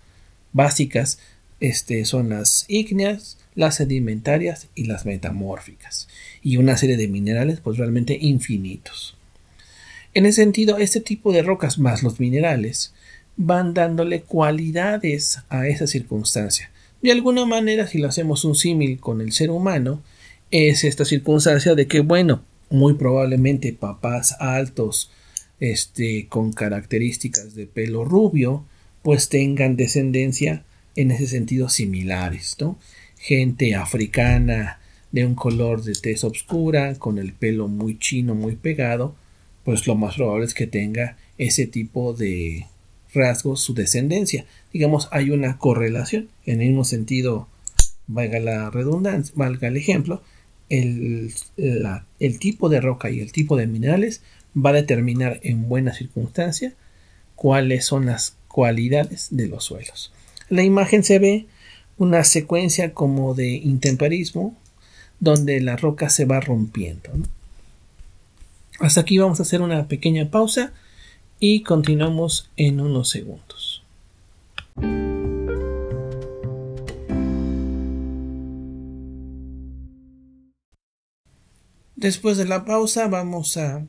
básicas 0.52 1.18
este, 1.60 2.04
son 2.04 2.30
las 2.30 2.64
ígneas, 2.68 3.38
las 3.54 3.76
sedimentarias 3.76 4.68
y 4.74 4.84
las 4.84 5.06
metamórficas, 5.06 6.08
y 6.42 6.56
una 6.56 6.76
serie 6.76 6.96
de 6.96 7.08
minerales 7.08 7.60
pues 7.60 7.78
realmente 7.78 8.18
infinitos. 8.20 9.16
En 10.14 10.26
ese 10.26 10.42
sentido, 10.42 10.78
este 10.78 11.00
tipo 11.00 11.32
de 11.32 11.42
rocas 11.42 11.78
más 11.78 12.02
los 12.02 12.20
minerales 12.20 12.92
van 13.36 13.72
dándole 13.72 14.22
cualidades 14.22 15.40
a 15.48 15.66
esa 15.66 15.86
circunstancia. 15.86 16.70
De 17.00 17.12
alguna 17.12 17.46
manera, 17.46 17.86
si 17.86 17.98
lo 17.98 18.08
hacemos 18.08 18.44
un 18.44 18.54
símil 18.54 19.00
con 19.00 19.20
el 19.20 19.32
ser 19.32 19.50
humano, 19.50 20.02
es 20.50 20.84
esta 20.84 21.04
circunstancia 21.04 21.74
de 21.74 21.86
que, 21.86 22.00
bueno, 22.00 22.42
muy 22.68 22.94
probablemente 22.94 23.72
papás 23.72 24.36
altos, 24.38 25.10
este, 25.60 26.26
con 26.28 26.52
características 26.52 27.54
de 27.54 27.66
pelo 27.66 28.04
rubio, 28.04 28.64
pues 29.02 29.28
tengan 29.28 29.76
descendencia 29.76 30.64
en 30.94 31.10
ese 31.10 31.26
sentido 31.26 31.68
similares, 31.68 32.56
¿no? 32.60 32.78
Gente 33.18 33.74
africana 33.74 34.78
de 35.10 35.24
un 35.24 35.34
color 35.34 35.82
de 35.82 35.94
tez 35.94 36.24
oscura, 36.24 36.96
con 36.96 37.18
el 37.18 37.32
pelo 37.32 37.68
muy 37.68 37.98
chino, 37.98 38.34
muy 38.34 38.56
pegado, 38.56 39.14
pues 39.64 39.86
lo 39.86 39.94
más 39.94 40.16
probable 40.16 40.44
es 40.44 40.54
que 40.54 40.66
tenga 40.66 41.16
ese 41.38 41.66
tipo 41.66 42.12
de 42.14 42.66
rasgos 43.14 43.60
su 43.60 43.74
descendencia. 43.74 44.44
Digamos, 44.72 45.08
hay 45.12 45.30
una 45.30 45.58
correlación. 45.58 46.28
En 46.46 46.60
el 46.60 46.68
mismo 46.68 46.84
sentido, 46.84 47.48
valga 48.06 48.40
la 48.40 48.70
redundancia, 48.70 49.32
valga 49.36 49.68
el 49.68 49.76
ejemplo, 49.76 50.22
el, 50.68 51.32
tipo 52.38 52.68
de 52.68 52.80
roca 52.80 53.10
y 53.10 53.20
el 53.20 53.32
tipo 53.32 53.56
de 53.56 53.66
minerales 53.66 54.22
va 54.56 54.70
a 54.70 54.74
determinar 54.74 55.40
en 55.42 55.68
buena 55.68 55.92
circunstancia 55.92 56.74
cuáles 57.34 57.84
son 57.84 58.06
las 58.06 58.36
cualidades 58.48 59.28
de 59.30 59.48
los 59.48 59.64
suelos. 59.64 60.12
En 60.48 60.56
la 60.56 60.62
imagen 60.62 61.04
se 61.04 61.18
ve 61.18 61.46
una 61.98 62.24
secuencia 62.24 62.94
como 62.94 63.34
de 63.34 63.50
intemperismo 63.50 64.56
donde 65.20 65.60
la 65.60 65.76
roca 65.76 66.08
se 66.08 66.24
va 66.24 66.40
rompiendo. 66.40 67.10
Hasta 68.78 69.02
aquí 69.02 69.18
vamos 69.18 69.38
a 69.38 69.42
hacer 69.42 69.62
una 69.62 69.86
pequeña 69.88 70.30
pausa 70.30 70.72
y 71.38 71.62
continuamos 71.62 72.50
en 72.56 72.80
unos 72.80 73.10
segundos. 73.10 73.82
Después 81.96 82.36
de 82.36 82.46
la 82.46 82.64
pausa 82.64 83.06
vamos 83.06 83.56
a 83.56 83.86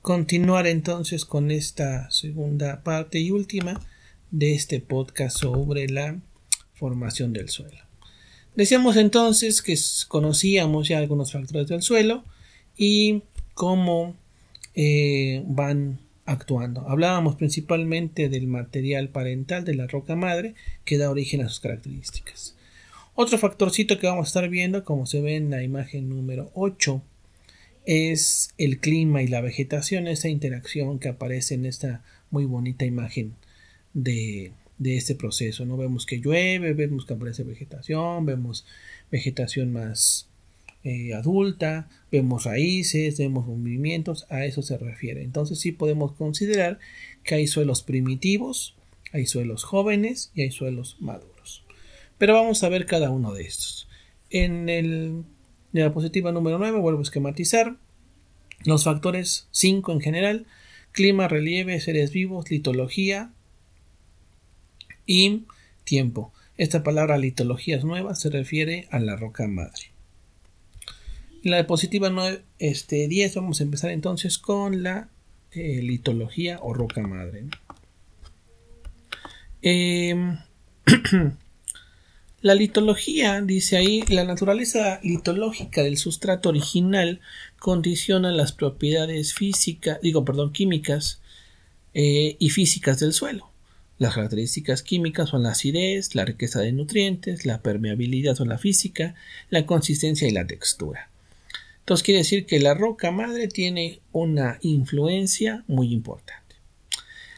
continuar 0.00 0.66
entonces 0.66 1.24
con 1.24 1.50
esta 1.50 2.10
segunda 2.10 2.82
parte 2.84 3.18
y 3.18 3.30
última 3.30 3.80
de 4.30 4.54
este 4.54 4.80
podcast 4.80 5.38
sobre 5.38 5.88
la 5.88 6.20
formación 6.74 7.32
del 7.32 7.48
suelo. 7.48 7.78
Decíamos 8.54 8.96
entonces 8.96 9.62
que 9.62 9.76
conocíamos 10.08 10.88
ya 10.88 10.98
algunos 10.98 11.32
factores 11.32 11.68
del 11.68 11.82
suelo 11.82 12.24
y 12.76 13.22
cómo 13.54 14.16
eh, 14.74 15.42
van 15.46 16.00
actuando. 16.24 16.88
Hablábamos 16.88 17.36
principalmente 17.36 18.28
del 18.28 18.46
material 18.46 19.08
parental 19.08 19.64
de 19.64 19.74
la 19.74 19.86
roca 19.86 20.16
madre 20.16 20.54
que 20.84 20.98
da 20.98 21.10
origen 21.10 21.42
a 21.42 21.48
sus 21.48 21.60
características. 21.60 22.56
Otro 23.14 23.36
factorcito 23.38 23.98
que 23.98 24.06
vamos 24.06 24.26
a 24.26 24.28
estar 24.28 24.48
viendo, 24.48 24.84
como 24.84 25.06
se 25.06 25.20
ve 25.20 25.36
en 25.36 25.50
la 25.50 25.62
imagen 25.62 26.08
número 26.08 26.50
8, 26.54 27.02
es 27.84 28.54
el 28.58 28.78
clima 28.78 29.22
y 29.22 29.28
la 29.28 29.40
vegetación, 29.40 30.06
esa 30.06 30.28
interacción 30.28 30.98
que 30.98 31.08
aparece 31.08 31.54
en 31.54 31.66
esta 31.66 32.02
muy 32.30 32.44
bonita 32.44 32.86
imagen 32.86 33.34
de, 33.92 34.52
de 34.78 34.96
este 34.96 35.14
proceso. 35.14 35.66
¿no? 35.66 35.76
Vemos 35.76 36.06
que 36.06 36.20
llueve, 36.20 36.72
vemos 36.72 37.04
que 37.04 37.14
aparece 37.14 37.42
vegetación, 37.42 38.24
vemos 38.24 38.64
vegetación 39.10 39.72
más 39.72 40.28
eh, 40.84 41.14
adulta, 41.14 41.88
vemos 42.10 42.44
raíces, 42.44 43.18
vemos 43.18 43.46
movimientos, 43.46 44.26
a 44.30 44.44
eso 44.44 44.62
se 44.62 44.78
refiere. 44.78 45.22
Entonces 45.22 45.60
sí 45.60 45.72
podemos 45.72 46.12
considerar 46.12 46.78
que 47.22 47.36
hay 47.36 47.46
suelos 47.46 47.82
primitivos, 47.82 48.74
hay 49.12 49.26
suelos 49.26 49.64
jóvenes 49.64 50.32
y 50.34 50.42
hay 50.42 50.50
suelos 50.50 50.96
maduros. 51.00 51.64
Pero 52.18 52.34
vamos 52.34 52.62
a 52.62 52.68
ver 52.68 52.86
cada 52.86 53.10
uno 53.10 53.32
de 53.32 53.42
estos. 53.42 53.88
En 54.30 54.68
el 54.68 55.24
de 55.72 55.80
la 55.80 55.86
diapositiva 55.86 56.32
número 56.32 56.58
9 56.58 56.78
vuelvo 56.78 57.00
a 57.00 57.02
esquematizar 57.02 57.76
los 58.64 58.84
factores 58.84 59.48
5 59.52 59.92
en 59.92 60.00
general, 60.00 60.46
clima, 60.92 61.28
relieve, 61.28 61.80
seres 61.80 62.12
vivos, 62.12 62.50
litología 62.50 63.32
y 65.06 65.44
tiempo. 65.84 66.32
Esta 66.56 66.82
palabra 66.82 67.18
litología 67.18 67.76
es 67.76 67.84
nueva, 67.84 68.14
se 68.14 68.30
refiere 68.30 68.86
a 68.90 69.00
la 69.00 69.16
roca 69.16 69.48
madre. 69.48 69.91
La 71.42 71.56
diapositiva 71.56 72.10
9, 72.10 72.42
este, 72.58 73.08
10 73.08 73.34
vamos 73.36 73.60
a 73.60 73.64
empezar 73.64 73.90
entonces 73.90 74.38
con 74.38 74.82
la 74.82 75.08
eh, 75.52 75.80
litología 75.82 76.58
o 76.62 76.72
roca 76.72 77.02
madre. 77.02 77.46
Em, 79.60 80.38
La 82.42 82.56
litología, 82.56 83.40
dice 83.40 83.76
ahí, 83.76 84.02
la 84.08 84.24
naturaleza 84.24 84.98
litológica 85.04 85.84
del 85.84 85.96
sustrato 85.96 86.48
original 86.48 87.20
condiciona 87.60 88.32
las 88.32 88.50
propiedades 88.50 89.32
físicas, 89.32 90.00
digo, 90.02 90.24
perdón, 90.24 90.52
químicas 90.52 91.20
eh, 91.94 92.34
y 92.40 92.50
físicas 92.50 92.98
del 92.98 93.12
suelo. 93.12 93.52
Las 93.98 94.14
características 94.14 94.82
químicas 94.82 95.28
son 95.28 95.44
la 95.44 95.50
acidez, 95.50 96.16
la 96.16 96.24
riqueza 96.24 96.58
de 96.58 96.72
nutrientes, 96.72 97.46
la 97.46 97.62
permeabilidad 97.62 98.40
o 98.40 98.44
la 98.44 98.58
física, 98.58 99.14
la 99.48 99.64
consistencia 99.64 100.26
y 100.26 100.32
la 100.32 100.44
textura. 100.44 101.11
Entonces 101.82 102.04
quiere 102.04 102.18
decir 102.18 102.46
que 102.46 102.60
la 102.60 102.74
roca 102.74 103.10
madre 103.10 103.48
tiene 103.48 104.00
una 104.12 104.58
influencia 104.62 105.64
muy 105.66 105.92
importante. 105.92 106.54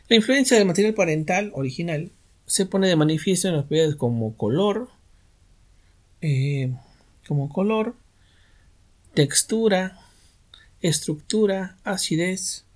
La 0.09 0.17
influencia 0.17 0.59
del 0.59 0.67
material 0.67 0.93
parental 0.93 1.51
original 1.55 2.13
se 2.45 2.67
pone 2.67 2.89
de 2.89 2.97
manifiesto 2.97 3.49
en 3.49 3.55
las 3.55 3.63
propiedades 3.63 3.97
como 3.97 4.37
color, 4.37 4.91
eh, 6.21 6.75
como 7.27 7.49
color, 7.49 7.97
textura, 9.15 9.99
estructura, 10.83 11.79
acidez 11.83 12.67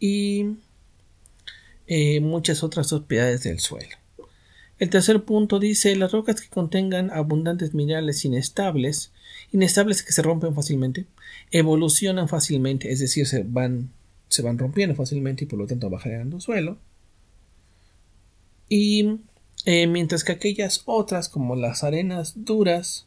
y 0.00 0.56
eh, 1.86 2.18
muchas 2.18 2.64
otras 2.64 2.88
propiedades 2.88 3.44
del 3.44 3.60
suelo. 3.60 3.97
El 4.78 4.90
tercer 4.90 5.24
punto 5.24 5.58
dice 5.58 5.96
las 5.96 6.12
rocas 6.12 6.40
que 6.40 6.48
contengan 6.48 7.10
abundantes 7.10 7.74
minerales 7.74 8.24
inestables, 8.24 9.12
inestables 9.52 10.02
que 10.02 10.12
se 10.12 10.22
rompen 10.22 10.54
fácilmente, 10.54 11.06
evolucionan 11.50 12.28
fácilmente, 12.28 12.92
es 12.92 13.00
decir, 13.00 13.26
se 13.26 13.42
van, 13.42 13.90
se 14.28 14.42
van 14.42 14.58
rompiendo 14.58 14.94
fácilmente 14.94 15.44
y 15.44 15.46
por 15.46 15.58
lo 15.58 15.66
tanto 15.66 15.90
va 15.90 15.98
generando 15.98 16.40
suelo. 16.40 16.78
Y 18.68 19.18
eh, 19.64 19.86
mientras 19.88 20.22
que 20.22 20.32
aquellas 20.32 20.82
otras, 20.84 21.28
como 21.28 21.56
las 21.56 21.82
arenas 21.82 22.44
duras, 22.44 23.06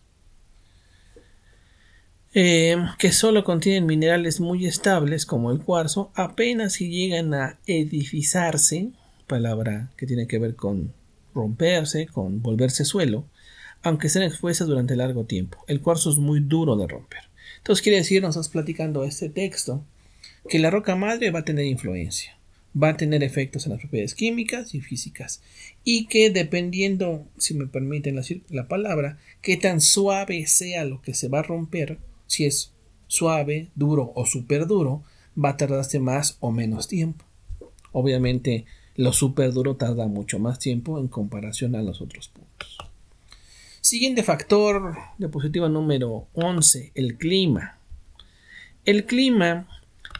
eh, 2.33 2.77
que 2.97 3.11
solo 3.11 3.43
contienen 3.43 3.85
minerales 3.85 4.41
muy 4.41 4.65
estables, 4.65 5.25
como 5.25 5.51
el 5.51 5.61
cuarzo, 5.61 6.11
apenas 6.15 6.73
si 6.73 6.89
llegan 6.89 7.33
a 7.33 7.59
edificarse, 7.65 8.89
palabra 9.27 9.91
que 9.95 10.07
tiene 10.07 10.27
que 10.27 10.39
ver 10.39 10.55
con 10.55 10.93
romperse, 11.33 12.07
con 12.07 12.41
volverse 12.41 12.85
suelo, 12.85 13.25
aunque 13.83 14.07
estén 14.07 14.23
expuestas 14.23 14.67
durante 14.67 14.95
largo 14.95 15.25
tiempo. 15.25 15.63
El 15.67 15.81
cuarzo 15.81 16.11
es 16.11 16.17
muy 16.17 16.39
duro 16.39 16.75
de 16.75 16.87
romper. 16.87 17.21
Entonces 17.57 17.81
quiere 17.81 17.97
decir, 17.99 18.21
nos 18.21 18.35
estás 18.35 18.49
platicando 18.49 19.03
este 19.03 19.29
texto, 19.29 19.83
que 20.49 20.59
la 20.59 20.69
roca 20.71 20.95
madre 20.95 21.31
va 21.31 21.39
a 21.39 21.45
tener 21.45 21.65
influencia 21.65 22.35
va 22.79 22.89
a 22.89 22.97
tener 22.97 23.23
efectos 23.23 23.65
en 23.65 23.73
las 23.73 23.81
propiedades 23.81 24.15
químicas 24.15 24.73
y 24.73 24.81
físicas 24.81 25.41
y 25.83 26.07
que 26.07 26.29
dependiendo, 26.29 27.25
si 27.37 27.53
me 27.53 27.67
permiten 27.67 28.15
la, 28.15 28.23
la 28.49 28.67
palabra, 28.67 29.17
qué 29.41 29.57
tan 29.57 29.81
suave 29.81 30.45
sea 30.47 30.85
lo 30.85 31.01
que 31.01 31.13
se 31.13 31.27
va 31.27 31.39
a 31.39 31.43
romper, 31.43 31.97
si 32.27 32.45
es 32.45 32.71
suave, 33.07 33.69
duro 33.75 34.11
o 34.15 34.25
súper 34.25 34.67
duro, 34.67 35.03
va 35.41 35.49
a 35.49 35.57
tardarse 35.57 35.99
más 35.99 36.37
o 36.39 36.51
menos 36.51 36.87
tiempo. 36.87 37.25
Obviamente, 37.91 38.65
lo 38.95 39.13
súper 39.13 39.53
duro 39.53 39.75
tarda 39.75 40.07
mucho 40.07 40.39
más 40.39 40.59
tiempo 40.59 40.99
en 40.99 41.07
comparación 41.07 41.75
a 41.75 41.81
los 41.81 42.01
otros 42.01 42.27
puntos. 42.27 42.77
Siguiente 43.81 44.23
factor, 44.23 44.95
diapositiva 45.17 45.67
número 45.67 46.27
11, 46.33 46.91
el 46.93 47.17
clima. 47.17 47.77
El 48.85 49.05
clima 49.05 49.67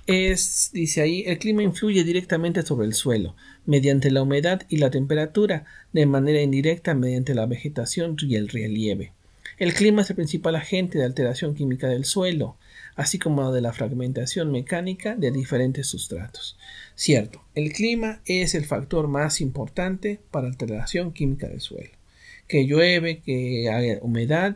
es, 0.08 0.72
dice 0.74 1.02
ahí, 1.02 1.24
el 1.28 1.38
clima 1.38 1.64
influye 1.64 2.04
directamente 2.04 2.64
sobre 2.64 2.88
el 2.88 2.94
suelo, 2.94 3.36
mediante 3.66 4.12
la 4.12 4.24
humedad 4.24 4.64
y 4.68 4.78
la 4.78 4.90
temperatura, 4.90 5.66
de 5.94 6.06
manera 6.06 6.42
indirecta 6.42 6.94
mediante 6.94 7.36
la 7.36 7.46
vegetación 7.46 8.18
y 8.20 8.36
el 8.36 8.50
relieve. 8.50 9.14
El 9.58 9.74
clima 9.74 10.02
es 10.02 10.10
el 10.10 10.16
principal 10.16 10.56
agente 10.56 10.98
de 10.98 11.06
alteración 11.06 11.54
química 11.54 11.88
del 11.88 12.06
suelo, 12.06 12.56
así 13.02 13.18
como 13.18 13.52
de 13.52 13.62
la 13.62 13.74
fragmentación 13.74 14.52
mecánica 14.52 15.16
de 15.16 15.32
diferentes 15.32 15.88
sustratos. 15.88 16.56
Cierto, 16.94 17.42
el 17.56 17.74
clima 17.74 18.22
es 18.26 18.54
el 18.54 18.64
factor 18.64 19.08
más 19.08 19.42
importante 19.42 20.20
para 20.30 20.46
alteración 20.46 21.12
química 21.12 21.48
del 21.48 21.62
suelo. 21.62 21.90
Que 22.48 22.68
llueve, 22.68 23.22
que 23.22 23.72
haya 23.72 23.98
humedad, 24.04 24.56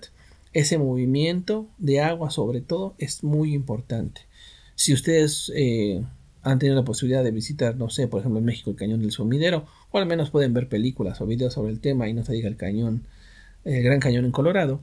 ese 0.53 0.77
movimiento 0.77 1.67
de 1.79 2.01
agua 2.01 2.29
sobre 2.29 2.61
todo 2.61 2.93
es 2.99 3.23
muy 3.23 3.55
importante. 3.55 4.21
Si 4.75 4.93
ustedes 4.93 5.51
eh, 5.55 6.03
han 6.43 6.59
tenido 6.59 6.75
la 6.75 6.85
posibilidad 6.85 7.23
de 7.23 7.31
visitar, 7.31 7.75
no 7.75 7.89
sé, 7.89 8.07
por 8.07 8.19
ejemplo 8.19 8.37
en 8.37 8.45
México 8.45 8.69
el 8.69 8.75
cañón 8.75 9.01
del 9.01 9.11
sumidero, 9.11 9.65
o 9.89 9.97
al 9.97 10.05
menos 10.05 10.29
pueden 10.29 10.53
ver 10.53 10.69
películas 10.69 11.19
o 11.19 11.25
videos 11.25 11.55
sobre 11.55 11.71
el 11.71 11.79
tema 11.79 12.07
y 12.07 12.13
no 12.13 12.23
se 12.23 12.33
diga 12.33 12.47
el 12.47 12.57
cañón, 12.57 13.07
el 13.63 13.81
Gran 13.81 13.99
Cañón 13.99 14.25
en 14.25 14.31
Colorado, 14.31 14.81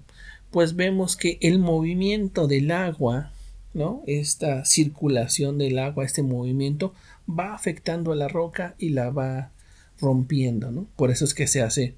pues 0.51 0.77
vemos 0.77 1.17
que 1.17 1.39
el 1.41 1.59
movimiento 1.59 2.47
del 2.47 2.73
agua, 2.73 3.32
¿no? 3.75 4.03
Esta 4.07 4.65
circulación 4.65 5.59
del 5.59 5.79
agua, 5.79 6.05
este 6.05 6.23
movimiento, 6.23 6.95
va 7.29 7.55
afectando 7.55 8.13
a 8.13 8.17
la 8.17 8.29
roca 8.29 8.75
y 8.79 8.91
la 8.91 9.11
va 9.11 9.51
rompiendo, 10.01 10.71
¿no? 10.71 10.87
Por 10.97 11.11
eso 11.11 11.25
es 11.25 11.35
que 11.35 11.47
se 11.47 11.63
hace 11.63 11.95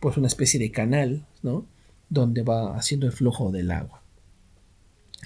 pues 0.00 0.16
una 0.16 0.28
especie 0.28 0.60
de 0.60 0.70
canal. 0.70 1.24
Donde 2.10 2.42
va 2.42 2.76
haciendo 2.76 3.06
el 3.06 3.12
flujo 3.12 3.52
del 3.52 3.70
agua. 3.70 4.02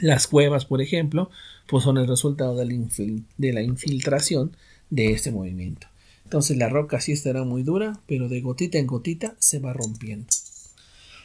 Las 0.01 0.27
cuevas, 0.27 0.65
por 0.65 0.81
ejemplo, 0.83 1.31
pues 1.69 1.85
son 1.85 1.97
el 1.97 2.09
resultado 2.09 2.57
de 2.57 3.53
la, 3.53 3.63
infiltración 3.63 4.57
de 4.91 5.13
este 5.13 5.31
movimiento. 5.31 5.87
Entonces 6.25 6.57
la 6.57 6.69
roca 6.69 7.01
sí 7.01 7.13
estará 7.13 7.45
muy 7.45 7.63
dura, 7.63 8.01
pero 8.07 8.29
de 8.29 8.41
gotita 8.41 8.79
en 8.79 8.87
gotita 8.87 9.37
se 9.39 9.59
va 9.59 9.73
rompiendo. 9.73 10.27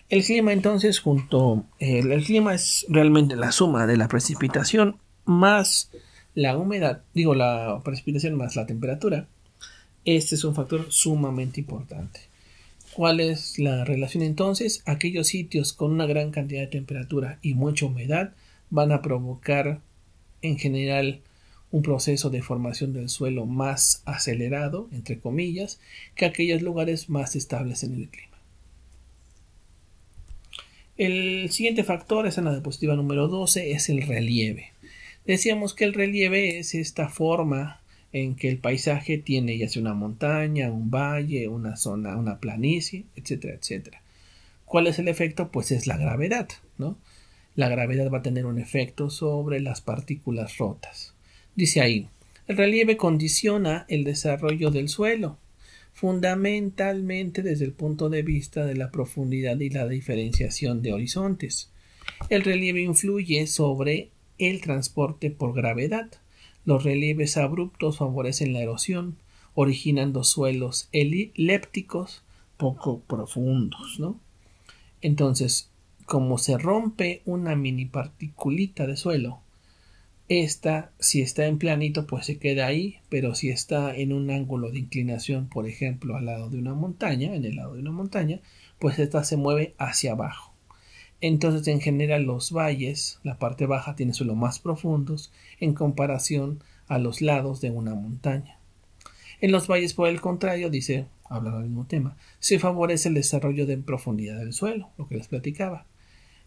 El 0.09 0.23
clima 0.23 0.53
entonces 0.53 0.99
junto 0.99 1.65
el, 1.79 2.23
clima 2.23 2.53
es 2.53 2.85
realmente 2.87 3.35
la 3.35 3.51
suma 3.51 3.85
de 3.85 3.97
la 3.97 4.07
precipitación 4.07 4.99
más 5.25 5.91
la 6.33 6.57
humedad, 6.57 7.01
digo 7.13 7.35
la 7.35 7.81
precipitación 7.83 8.35
más 8.35 8.55
la 8.55 8.65
temperatura. 8.65 9.27
Este 10.05 10.35
es 10.35 10.45
un 10.45 10.55
factor 10.55 10.85
sumamente 10.89 11.59
importante. 11.59 12.21
¿Cuál 12.93 13.19
es 13.19 13.59
la 13.59 13.83
relación 13.83 14.23
entonces? 14.23 14.81
Aquellos 14.85 15.27
sitios 15.27 15.73
con 15.73 15.91
una 15.91 16.05
gran 16.05 16.31
cantidad 16.31 16.61
de 16.61 16.67
temperatura 16.67 17.39
y 17.41 17.53
mucha 17.53 17.85
humedad 17.85 18.33
van 18.69 18.93
a 18.93 19.01
provocar 19.01 19.81
en 20.41 20.57
general 20.57 21.19
un 21.69 21.81
proceso 21.81 22.29
de 22.29 22.41
formación 22.41 22.93
del 22.93 23.09
suelo 23.09 23.45
más 23.45 24.03
acelerado, 24.05 24.87
entre 24.93 25.19
comillas, 25.19 25.81
que 26.15 26.25
aquellos 26.25 26.61
lugares 26.61 27.09
más 27.09 27.35
estables 27.35 27.83
en 27.83 27.95
el 27.95 28.07
clima. 28.07 28.36
El 30.97 31.51
siguiente 31.51 31.83
factor 31.83 32.25
es 32.25 32.39
en 32.39 32.45
la 32.45 32.53
diapositiva 32.53 32.95
número 32.95 33.27
12 33.27 33.71
es 33.71 33.87
el 33.89 34.01
relieve. 34.01 34.71
Decíamos 35.27 35.75
que 35.75 35.85
el 35.85 35.93
relieve 35.93 36.57
es 36.57 36.73
esta 36.73 37.07
forma 37.07 37.81
en 38.13 38.35
que 38.35 38.49
el 38.49 38.57
paisaje 38.57 39.19
tiene 39.19 39.59
ya 39.59 39.69
sea 39.69 39.83
una 39.83 39.93
montaña, 39.93 40.71
un 40.71 40.89
valle, 40.89 41.49
una 41.49 41.75
zona, 41.75 42.17
una 42.17 42.39
planicie, 42.39 43.05
etcétera, 43.15 43.53
etcétera. 43.53 44.01
¿Cuál 44.65 44.87
es 44.87 44.97
el 44.97 45.07
efecto? 45.07 45.51
Pues 45.51 45.71
es 45.71 45.85
la 45.85 45.97
gravedad, 45.97 46.47
¿no? 46.79 46.97
La 47.53 47.69
gravedad 47.69 48.09
va 48.11 48.19
a 48.19 48.23
tener 48.23 48.47
un 48.47 48.57
efecto 48.57 49.11
sobre 49.11 49.59
las 49.59 49.81
partículas 49.81 50.57
rotas. 50.57 51.13
Dice 51.55 51.81
ahí, 51.81 52.07
el 52.47 52.57
relieve 52.57 52.97
condiciona 52.97 53.85
el 53.87 54.03
desarrollo 54.03 54.71
del 54.71 54.89
suelo, 54.89 55.37
fundamentalmente 55.97 57.41
desde 57.41 57.65
el 57.65 57.73
punto 57.73 58.07
de 58.09 58.21
vista 58.21 58.65
de 58.65 58.75
la 58.75 58.91
profundidad 58.91 59.59
y 59.59 59.71
la 59.71 59.87
diferenciación 59.87 60.83
de 60.83 60.93
horizontes. 60.93 61.71
El 62.29 62.43
relieve 62.43 62.83
influye 62.83 63.47
sobre 63.47 64.11
el 64.37 64.61
transporte 64.61 65.31
por 65.31 65.55
gravedad. 65.55 66.11
Los 66.65 66.83
relieves 66.83 67.35
abruptos 67.35 67.97
favorecen 67.97 68.53
la 68.53 68.59
erosión, 68.59 69.17
originando 69.55 70.23
suelos 70.23 70.87
elípticos 70.91 72.21
poco 72.57 72.99
profundos. 72.99 73.99
Entonces, 75.01 75.71
como 76.05 76.37
se 76.37 76.59
rompe 76.59 77.23
una 77.25 77.55
mini 77.55 77.85
particulita 77.85 78.85
de 78.85 78.97
suelo, 78.97 79.39
esta, 80.29 80.91
si 80.99 81.21
está 81.21 81.45
en 81.45 81.57
planito, 81.57 82.05
pues 82.05 82.25
se 82.25 82.37
queda 82.37 82.67
ahí, 82.67 82.97
pero 83.09 83.33
si 83.33 83.49
está 83.49 83.95
en 83.95 84.11
un 84.11 84.29
ángulo 84.29 84.71
de 84.71 84.79
inclinación, 84.79 85.47
por 85.47 85.67
ejemplo, 85.67 86.17
al 86.17 86.25
lado 86.25 86.49
de 86.49 86.57
una 86.57 86.73
montaña, 86.73 87.33
en 87.33 87.45
el 87.45 87.55
lado 87.55 87.75
de 87.75 87.81
una 87.81 87.91
montaña, 87.91 88.41
pues 88.79 88.99
esta 88.99 89.23
se 89.23 89.37
mueve 89.37 89.73
hacia 89.77 90.11
abajo. 90.11 90.53
Entonces, 91.21 91.67
en 91.67 91.81
general, 91.81 92.23
los 92.23 92.51
valles, 92.51 93.19
la 93.23 93.39
parte 93.39 93.65
baja 93.65 93.95
tiene 93.95 94.13
suelos 94.13 94.35
más 94.35 94.59
profundos 94.59 95.31
en 95.59 95.73
comparación 95.73 96.61
a 96.87 96.99
los 96.99 97.21
lados 97.21 97.61
de 97.61 97.71
una 97.71 97.95
montaña. 97.95 98.59
En 99.39 99.51
los 99.51 99.67
valles, 99.67 99.93
por 99.93 100.09
el 100.09 100.21
contrario, 100.21 100.69
dice, 100.69 101.05
habla 101.25 101.51
del 101.51 101.69
mismo 101.69 101.85
tema, 101.85 102.17
se 102.39 102.59
favorece 102.59 103.09
el 103.09 103.15
desarrollo 103.15 103.65
de 103.65 103.77
profundidad 103.77 104.37
del 104.37 104.53
suelo, 104.53 104.89
lo 104.97 105.07
que 105.07 105.15
les 105.15 105.27
platicaba. 105.27 105.85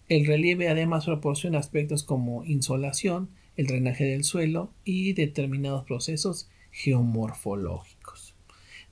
El 0.08 0.26
relieve 0.26 0.68
además 0.68 1.04
proporciona 1.04 1.58
aspectos 1.58 2.02
como 2.02 2.44
insolación, 2.44 3.30
el 3.60 3.66
drenaje 3.66 4.04
del 4.04 4.24
suelo 4.24 4.72
y 4.86 5.12
determinados 5.12 5.84
procesos 5.84 6.48
geomorfológicos. 6.72 8.34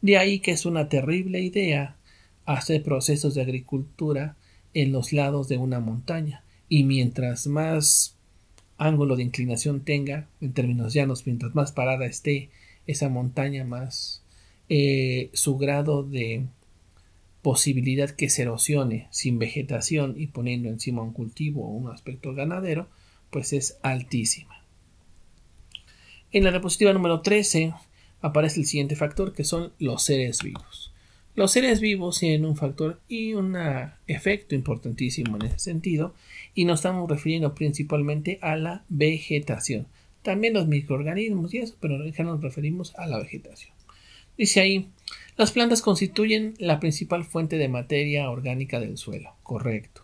De 0.03 0.19
ahí 0.19 0.41
que 0.41 0.51
es 0.51 0.67
una 0.67 0.91
terrible 0.91 1.41
idea 1.41 1.97
hacer 2.45 2.83
procesos 2.83 3.35
de 3.35 3.41
agricultura 3.41 4.37
en 4.75 4.93
los 4.93 5.15
lados 5.15 5.49
de 5.49 5.57
una 5.57 5.81
montaña 5.81 6.45
y 6.69 6.85
mientras 6.85 7.47
más 7.47 8.17
ángulo 8.77 9.17
de 9.17 9.23
inclinación 9.23 9.85
tenga 9.85 10.29
en 10.43 10.53
términos 10.53 10.93
llanos 10.93 11.27
mientras 11.27 11.55
más 11.55 11.73
parada 11.73 12.05
esté 12.05 12.51
esa 12.87 13.09
montaña 13.09 13.65
más 13.65 14.23
eh, 14.69 15.31
su 15.33 15.57
grado 15.57 16.03
de 16.03 16.45
posibilidad 17.41 18.11
que 18.11 18.29
se 18.29 18.43
erosione 18.43 19.09
sin 19.11 19.39
vegetación 19.39 20.15
y 20.19 20.27
poniendo 20.27 20.69
encima 20.69 21.03
un 21.03 21.15
cultivo 21.15 21.65
o 21.65 21.71
un 21.71 21.91
aspecto 21.91 22.35
ganadero 22.35 22.87
pues 23.31 23.55
es 23.55 23.79
altísima 23.83 24.58
en 26.33 26.45
la 26.45 26.51
diapositiva 26.51 26.93
número 26.93 27.21
13 27.21 27.75
aparece 28.21 28.61
el 28.61 28.67
siguiente 28.67 28.97
factor 28.97 29.33
que 29.33 29.45
son 29.45 29.73
los 29.79 30.03
seres 30.03 30.43
vivos 30.43 30.93
los 31.39 31.53
seres 31.53 31.81
vivos 31.81 32.19
tienen 32.19 32.45
un 32.45 32.57
factor 32.57 32.99
y 33.07 33.35
un 33.35 33.57
efecto 34.09 34.57
importantísimo 34.57 35.37
en 35.37 35.43
ese 35.43 35.61
sentido 35.61 36.13
y 36.53 36.65
nos 36.65 36.81
estamos 36.81 37.09
refiriendo 37.09 37.55
principalmente 37.55 38.41
a 38.43 38.57
la 38.57 38.83
vegetación. 38.89 39.87
También 40.23 40.55
los 40.55 40.67
microorganismos 40.67 41.55
y 41.55 41.59
eso, 41.59 41.77
pero 41.79 42.05
ya 42.05 42.25
nos 42.25 42.41
referimos 42.41 42.93
a 42.97 43.07
la 43.07 43.19
vegetación. 43.19 43.73
Dice 44.37 44.59
ahí, 44.59 44.89
las 45.37 45.53
plantas 45.53 45.81
constituyen 45.81 46.55
la 46.59 46.81
principal 46.81 47.23
fuente 47.23 47.57
de 47.57 47.69
materia 47.69 48.29
orgánica 48.31 48.81
del 48.81 48.99
suelo. 48.99 49.37
Correcto. 49.45 50.03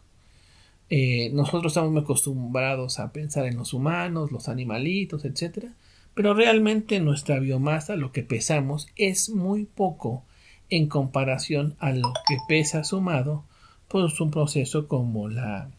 Eh, 0.88 1.30
nosotros 1.32 1.72
estamos 1.72 2.00
acostumbrados 2.00 3.00
a 3.00 3.12
pensar 3.12 3.46
en 3.46 3.56
los 3.56 3.72
humanos, 3.72 4.30
los 4.30 4.48
animalitos, 4.48 5.24
etc. 5.24 5.64
Pero 6.14 6.34
realmente 6.34 7.00
nuestra 7.00 7.38
biomasa, 7.38 7.96
lo 7.96 8.12
que 8.12 8.22
pesamos, 8.22 8.88
es 8.96 9.30
muy 9.30 9.64
poco 9.64 10.24
en 10.70 10.88
comparación 10.88 11.76
a 11.78 11.92
lo 11.92 12.12
que 12.28 12.38
pesa 12.48 12.84
sumado 12.84 13.44
pues 13.88 14.20
un 14.20 14.30
proceso 14.30 14.88
como 14.88 15.28
la 15.28 15.70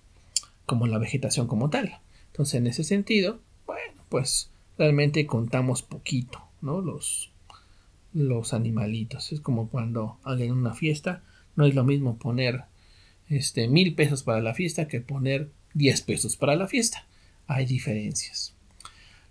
como 0.66 0.88
la 0.88 0.98
vegetación 0.98 1.48
como 1.48 1.70
tal. 1.70 2.00
Entonces, 2.28 2.56
en 2.56 2.68
ese 2.68 2.84
sentido, 2.84 3.40
bueno, 3.66 4.04
pues 4.10 4.50
realmente 4.78 5.26
contamos 5.26 5.82
poquito, 5.82 6.42
¿no? 6.62 6.82
Los 6.82 7.32
los 8.14 8.54
animalitos. 8.54 9.32
Es 9.32 9.42
como 9.42 9.70
cuando 9.70 10.18
hagan 10.24 10.52
una 10.52 10.74
fiesta, 10.74 11.24
no 11.56 11.66
es 11.66 11.76
lo 11.76 11.84
mismo 11.84 12.18
poner 12.18 12.64
este 13.30 13.68
mil 13.68 13.96
pesos 13.96 14.24
para 14.24 14.42
la 14.42 14.54
fiesta 14.54 14.88
que 14.88 15.02
poner 15.02 15.52
diez 15.74 16.02
pesos 16.02 16.38
para 16.38 16.56
la 16.56 16.68
fiesta. 16.68 17.06
Hay 17.48 17.66
diferencias. 17.66 18.55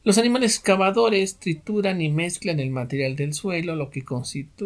Los 0.05 0.19
animales 0.19 0.57
excavadores 0.57 1.39
trituran 1.39 2.03
y 2.03 2.11
mezclan 2.11 2.61
el 2.61 2.71
material 2.71 3.17
del 3.17 3.33
suelo, 3.33 3.75
lo 3.75 3.89
que, 3.91 4.05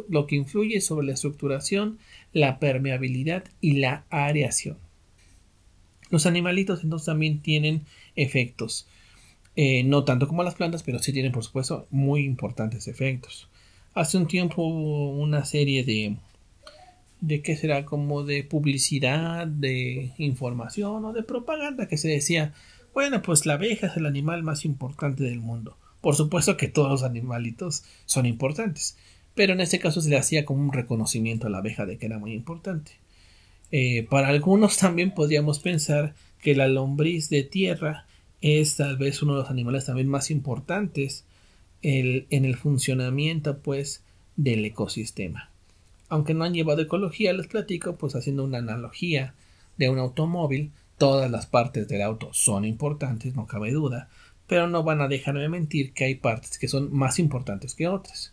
lo 0.09 0.27
que 0.27 0.37
influye 0.37 0.81
sobre 0.81 1.07
la 1.07 1.15
estructuración, 1.15 1.99
la 2.33 2.59
permeabilidad 2.59 3.45
y 3.61 3.75
la 3.75 4.05
areación. 4.11 4.77
Los 6.11 6.27
animalitos 6.27 6.83
entonces 6.83 7.07
también 7.07 7.41
tienen 7.41 7.83
efectos, 8.17 8.89
eh, 9.55 9.85
no 9.85 10.05
tanto 10.05 10.27
como 10.27 10.43
las 10.43 10.57
plantas, 10.57 10.83
pero 10.83 10.99
sí 10.99 11.13
tienen 11.13 11.31
por 11.31 11.45
supuesto 11.45 11.87
muy 11.91 12.25
importantes 12.25 12.89
efectos. 12.89 13.49
Hace 13.95 14.17
un 14.17 14.27
tiempo 14.27 14.65
una 14.65 15.45
serie 15.45 15.85
de 15.85 16.17
de 17.21 17.43
qué 17.43 17.57
será 17.57 17.85
como 17.85 18.23
de 18.23 18.45
publicidad, 18.45 19.47
de 19.47 20.13
información 20.19 21.05
o 21.05 21.13
de 21.13 21.23
propaganda 21.23 21.89
que 21.89 21.97
se 21.97 22.09
decía 22.09 22.55
bueno, 22.95 23.23
pues 23.23 23.47
la 23.47 23.55
abeja 23.55 23.89
es 23.89 23.97
el 23.97 24.07
animal 24.07 24.43
más 24.43 24.65
importante 24.65 25.25
del 25.25 25.41
mundo. 25.41 25.77
Por 26.01 26.15
supuesto 26.15 26.57
que 26.57 26.69
todos 26.69 26.91
los 26.91 27.03
animalitos 27.03 27.85
son 28.07 28.27
importantes, 28.27 28.97
pero 29.35 29.53
en 29.53 29.61
este 29.61 29.79
caso 29.79 30.01
se 30.01 30.11
le 30.11 30.17
hacía 30.17 30.45
como 30.45 30.61
un 30.61 30.73
reconocimiento 30.73 31.47
a 31.47 31.51
la 31.51 31.59
abeja 31.59 31.87
de 31.87 31.99
que 31.99 32.07
era 32.07 32.19
muy 32.19 32.33
importante. 32.33 32.93
Eh, 33.71 34.07
para 34.09 34.29
algunos 34.29 34.77
también 34.79 35.13
podríamos 35.13 35.59
pensar 35.59 36.15
que 36.41 36.55
la 36.55 36.69
lombriz 36.69 37.29
de 37.29 37.43
tierra 37.43 38.07
es 38.41 38.77
tal 38.77 38.97
vez 38.97 39.23
uno 39.23 39.35
de 39.35 39.41
los 39.41 39.51
animales 39.51 39.85
también 39.85 40.09
más 40.09 40.31
importantes 40.31 41.25
en 41.83 42.45
el 42.45 42.57
funcionamiento 42.57 43.59
pues 43.59 44.03
del 44.37 44.65
ecosistema. 44.65 45.51
Aunque 46.09 46.35
no 46.35 46.45
han 46.45 46.55
llevado 46.55 46.83
ecología, 46.83 47.33
les 47.33 47.47
platico 47.47 47.97
pues 47.97 48.15
haciendo 48.15 48.45
una 48.45 48.59
analogía 48.59 49.35
de 49.77 49.89
un 49.89 49.99
automóvil, 49.99 50.73
Todas 50.99 51.31
las 51.31 51.47
partes 51.47 51.87
del 51.87 52.03
auto 52.03 52.31
son 52.33 52.65
importantes, 52.65 53.37
no 53.37 53.47
cabe 53.47 53.71
duda, 53.71 54.09
pero 54.49 54.67
no 54.67 54.83
van 54.83 55.01
a 55.01 55.09
dejarme 55.09 55.43
de 55.43 55.49
mentir 55.49 55.93
que 55.93 56.05
hay 56.05 56.17
partes 56.17 56.59
que 56.59 56.67
son 56.67 56.93
más 56.93 57.21
importantes 57.21 57.75
que 57.75 57.87
otras. 57.87 58.33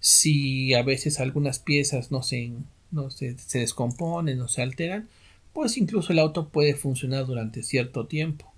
Si 0.00 0.74
a 0.74 0.82
veces 0.82 1.20
algunas 1.20 1.60
piezas 1.60 2.10
no 2.10 2.22
se, 2.22 2.52
no 2.90 3.10
se, 3.10 3.36
descomponen 3.52 4.40
o 4.40 4.48
se 4.48 4.62
alteran, 4.62 5.08
pues 5.52 5.76
incluso 5.76 6.12
el 6.12 6.18
auto 6.18 6.48
puede 6.48 6.74
funcionar 6.74 7.26
durante 7.26 7.62
cierto 7.62 8.06
tiempo. 8.06 8.52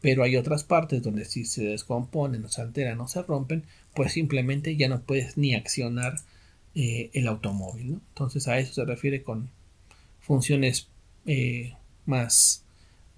Pero 0.00 0.22
hay 0.22 0.36
otras 0.36 0.62
partes 0.62 1.02
donde 1.02 1.24
si 1.24 1.44
se 1.44 1.64
descomponen 1.64 2.44
o 2.44 2.48
se 2.48 2.62
alteran 2.62 3.00
o 3.00 3.08
se 3.08 3.22
rompen, 3.22 3.64
pues 3.94 4.12
simplemente 4.12 4.76
ya 4.76 4.88
no 4.88 5.00
puedes 5.00 5.36
ni 5.36 5.54
accionar 5.54 6.14
eh, 6.76 7.10
el 7.12 7.26
automóvil. 7.26 7.98
Entonces 8.10 8.46
a 8.46 8.58
eso 8.60 8.72
se 8.72 8.84
refiere 8.84 9.24
con 9.24 9.50
funciones 10.20 10.86
eh, 11.26 11.74
más 12.06 12.64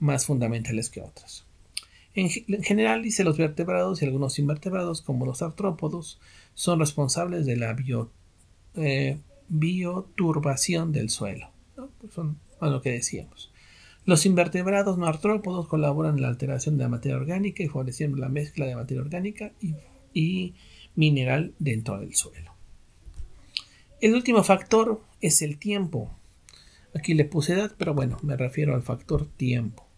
más 0.00 0.26
fundamentales 0.26 0.90
que 0.90 1.00
otras. 1.00 1.44
En, 2.14 2.28
general, 2.28 3.02
dice 3.02 3.22
los 3.22 3.38
vertebrados 3.38 4.02
y 4.02 4.04
algunos 4.04 4.38
invertebrados, 4.38 5.00
como 5.00 5.26
los 5.26 5.42
artrópodos, 5.42 6.20
son 6.54 6.80
responsables 6.80 7.46
de 7.46 7.56
la 7.56 7.76
eh, 8.74 9.18
bioturbación 9.48 10.92
del 10.92 11.08
suelo. 11.10 11.50
Pues 12.00 12.12
son 12.12 12.38
lo 12.60 12.82
que 12.82 12.90
decíamos. 12.90 13.52
Los 14.04 14.26
invertebrados 14.26 14.98
no 14.98 15.06
artrópodos 15.06 15.68
colaboran 15.68 16.16
en 16.16 16.22
la 16.22 16.28
alteración 16.28 16.76
de 16.76 16.84
la 16.84 16.88
materia 16.88 17.16
orgánica 17.16 17.62
y 17.62 17.68
favoreciendo 17.68 18.16
la 18.16 18.28
mezcla 18.28 18.66
de 18.66 18.74
materia 18.74 19.02
orgánica 19.02 19.52
y, 19.60 19.74
y 20.12 20.54
mineral 20.96 21.54
dentro 21.58 22.00
del 22.00 22.14
suelo. 22.14 22.52
El 24.00 24.14
último 24.14 24.42
factor 24.42 25.00
es 25.20 25.42
el 25.42 25.58
tiempo. 25.58 26.10
Aquí 26.94 27.14
le 27.14 27.24
puse 27.24 27.52
edad, 27.52 27.72
pero 27.78 27.94
bueno, 27.94 28.18
me 28.22 28.36
refiero 28.36 28.74
al 28.74 28.82
factor 28.82 29.26
tiempo. 29.26 29.89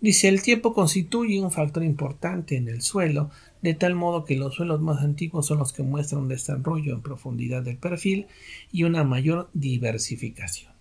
Dice, 0.00 0.28
el 0.28 0.42
tiempo 0.42 0.74
constituye 0.74 1.40
un 1.40 1.50
factor 1.50 1.82
importante 1.82 2.56
en 2.56 2.68
el 2.68 2.82
suelo, 2.82 3.30
de 3.62 3.74
tal 3.74 3.96
modo 3.96 4.24
que 4.24 4.36
los 4.36 4.54
suelos 4.54 4.80
más 4.80 5.02
antiguos 5.02 5.46
son 5.46 5.58
los 5.58 5.72
que 5.72 5.82
muestran 5.82 6.22
un 6.22 6.28
desarrollo 6.28 6.94
en 6.94 7.02
profundidad 7.02 7.62
del 7.62 7.78
perfil 7.78 8.28
y 8.70 8.84
una 8.84 9.02
mayor 9.02 9.50
diversificación. 9.54 10.72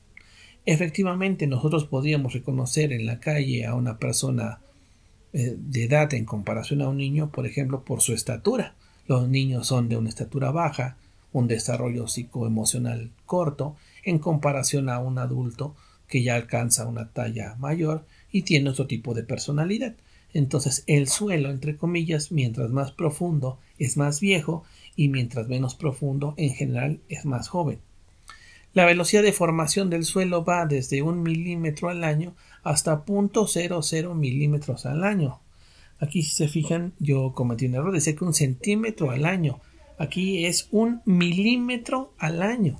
Efectivamente, 0.65 1.47
nosotros 1.47 1.85
podríamos 1.85 2.33
reconocer 2.33 2.93
en 2.93 3.07
la 3.07 3.19
calle 3.19 3.65
a 3.65 3.73
una 3.73 3.97
persona 3.97 4.59
eh, 5.33 5.55
de 5.57 5.85
edad 5.85 6.13
en 6.13 6.25
comparación 6.25 6.81
a 6.81 6.89
un 6.89 6.97
niño, 6.97 7.31
por 7.31 7.47
ejemplo, 7.47 7.83
por 7.83 8.01
su 8.01 8.13
estatura. 8.13 8.75
Los 9.07 9.27
niños 9.27 9.65
son 9.65 9.89
de 9.89 9.97
una 9.97 10.09
estatura 10.09 10.51
baja, 10.51 10.97
un 11.31 11.47
desarrollo 11.47 12.07
psicoemocional 12.07 13.11
corto, 13.25 13.77
en 14.03 14.19
comparación 14.19 14.89
a 14.89 14.99
un 14.99 15.17
adulto 15.17 15.75
que 16.07 16.21
ya 16.21 16.35
alcanza 16.35 16.85
una 16.85 17.09
talla 17.09 17.55
mayor 17.55 18.05
y 18.31 18.43
tiene 18.43 18.69
otro 18.69 18.87
tipo 18.87 19.13
de 19.13 19.23
personalidad. 19.23 19.95
Entonces 20.33 20.83
el 20.87 21.07
suelo, 21.07 21.49
entre 21.49 21.77
comillas, 21.77 22.31
mientras 22.31 22.71
más 22.71 22.91
profundo 22.91 23.59
es 23.79 23.97
más 23.97 24.19
viejo 24.19 24.63
y 24.95 25.09
mientras 25.09 25.47
menos 25.47 25.75
profundo 25.75 26.33
en 26.37 26.53
general 26.53 26.99
es 27.09 27.25
más 27.25 27.47
joven. 27.47 27.79
La 28.73 28.85
velocidad 28.85 29.23
de 29.23 29.33
formación 29.33 29.89
del 29.89 30.03
suelo 30.03 30.43
va 30.43 30.65
desde 30.65 31.01
un 31.01 31.23
milímetro 31.23 31.89
al 31.89 32.03
año 32.03 32.35
hasta 32.63 33.05
0.00 33.05 34.13
milímetros 34.13 34.85
al 34.85 35.03
año. 35.03 35.39
Aquí 35.99 36.21
si 36.21 36.35
se 36.35 36.47
fijan 36.47 36.93
yo 36.99 37.33
cometí 37.33 37.65
un 37.65 37.75
error, 37.75 37.91
decía 37.91 38.15
que 38.15 38.25
un 38.25 38.33
centímetro 38.33 39.09
al 39.09 39.25
año. 39.25 39.59
Aquí 39.97 40.45
es 40.45 40.67
un 40.71 41.01
milímetro 41.05 42.13
al 42.19 42.43
año. 42.43 42.79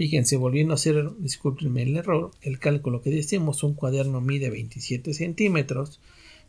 Fíjense, 0.00 0.38
volviendo 0.38 0.72
a 0.72 0.76
hacer, 0.76 1.10
discúlpenme 1.18 1.82
el 1.82 1.94
error, 1.94 2.30
el 2.40 2.58
cálculo 2.58 3.02
que 3.02 3.10
decimos, 3.10 3.62
un 3.62 3.74
cuaderno 3.74 4.22
mide 4.22 4.48
27 4.48 5.12
centímetros, 5.12 6.00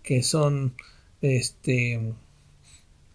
que 0.04 0.24
son, 0.24 0.74
este, 1.22 2.14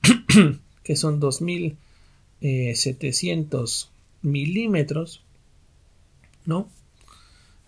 que 0.85 0.95
son 0.95 1.21
2700 1.21 3.91
milímetros, 4.21 5.25
¿no? 6.45 6.69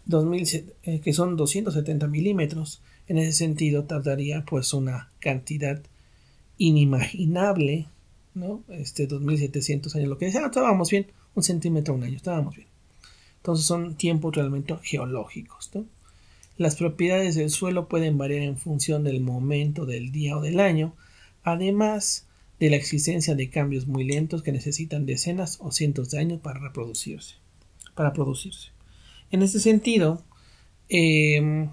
2000, 0.05 0.75
eh, 0.83 1.01
que 1.01 1.15
son 1.15 1.39
270 1.39 2.07
milímetros. 2.07 2.83
En 3.07 3.17
ese 3.17 3.33
sentido, 3.33 3.85
tardaría 3.85 4.45
pues 4.45 4.75
una 4.75 5.11
cantidad 5.21 5.81
inimaginable, 6.59 7.87
¿no? 8.35 8.63
Este 8.69 9.07
2700 9.07 9.97
años, 9.97 10.11
lo 10.11 10.19
que 10.19 10.27
decía, 10.27 10.45
estábamos 10.45 10.91
bien 10.91 11.07
un 11.39 11.43
centímetro 11.45 11.95
a 11.95 11.97
un 11.97 12.05
año, 12.05 12.17
estábamos 12.17 12.57
bien. 12.57 12.69
Entonces 13.37 13.65
son 13.65 13.95
tiempos 13.95 14.35
realmente 14.35 14.77
geológicos. 14.83 15.71
Las 16.57 16.77
propiedades 16.77 17.37
del 17.37 17.51
suelo 17.51 17.89
pueden 17.89 18.19
variar 18.19 18.43
en 18.43 18.59
función 18.59 19.05
del 19.05 19.21
momento 19.21 19.87
del 19.87 20.11
día 20.11 20.37
o 20.37 20.43
del 20.43 20.59
año, 20.59 20.95
además 21.45 22.27
de 22.59 22.71
la 22.71 22.77
existencia 22.77 23.37
de 23.37 23.49
cambios 23.49 23.87
muy 23.87 24.03
lentos 24.03 24.43
que 24.43 24.51
necesitan 24.51 25.07
decenas 25.07 25.59
o 25.61 25.71
cientos 25.71 26.11
de 26.11 26.19
años 26.19 26.41
para 26.41 26.59
reproducirse. 26.59 27.37
Para 27.95 28.13
producirse. 28.13 28.71
En 29.31 29.43
este 29.43 29.61
sentido, 29.61 30.23
em, 30.89 31.69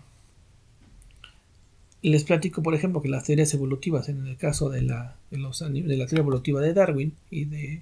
les 2.03 2.23
platico, 2.23 2.61
por 2.61 2.75
ejemplo, 2.75 3.01
que 3.01 3.09
las 3.09 3.23
teorías 3.23 3.51
evolutivas, 3.55 4.09
en 4.09 4.27
el 4.27 4.37
caso 4.37 4.69
de 4.69 4.83
la, 4.83 5.17
de 5.31 5.39
la 5.39 6.05
teoría 6.05 6.19
evolutiva 6.19 6.61
de 6.61 6.73
Darwin 6.73 7.13
y 7.31 7.45
de 7.45 7.81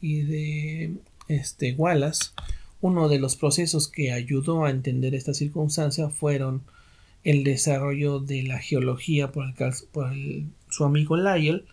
y 0.00 0.22
de 0.22 0.94
este, 1.28 1.74
Wallace, 1.74 2.30
uno 2.80 3.08
de 3.08 3.18
los 3.18 3.36
procesos 3.36 3.88
que 3.88 4.12
ayudó 4.12 4.64
a 4.64 4.70
entender 4.70 5.14
esta 5.14 5.34
circunstancia 5.34 6.08
fueron 6.08 6.62
el 7.24 7.44
desarrollo 7.44 8.20
de 8.20 8.42
la 8.42 8.58
geología 8.58 9.30
por, 9.30 9.54
su 10.68 10.84
amigo 10.84 11.16
Lyell, 11.16 11.64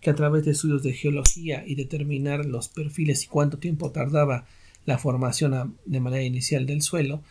que 0.00 0.10
a 0.10 0.14
través 0.14 0.44
de 0.44 0.52
estudios 0.52 0.82
de 0.82 0.92
geología 0.92 1.64
y 1.66 1.74
determinar 1.74 2.44
los 2.46 2.68
perfiles 2.68 3.24
y 3.24 3.26
cuánto 3.26 3.58
tiempo 3.58 3.90
tardaba 3.90 4.46
la 4.86 4.98
formación 4.98 5.76
de 5.84 6.00
manera 6.00 6.24
inicial 6.24 6.66
del 6.66 6.82
suelo, 6.82 7.22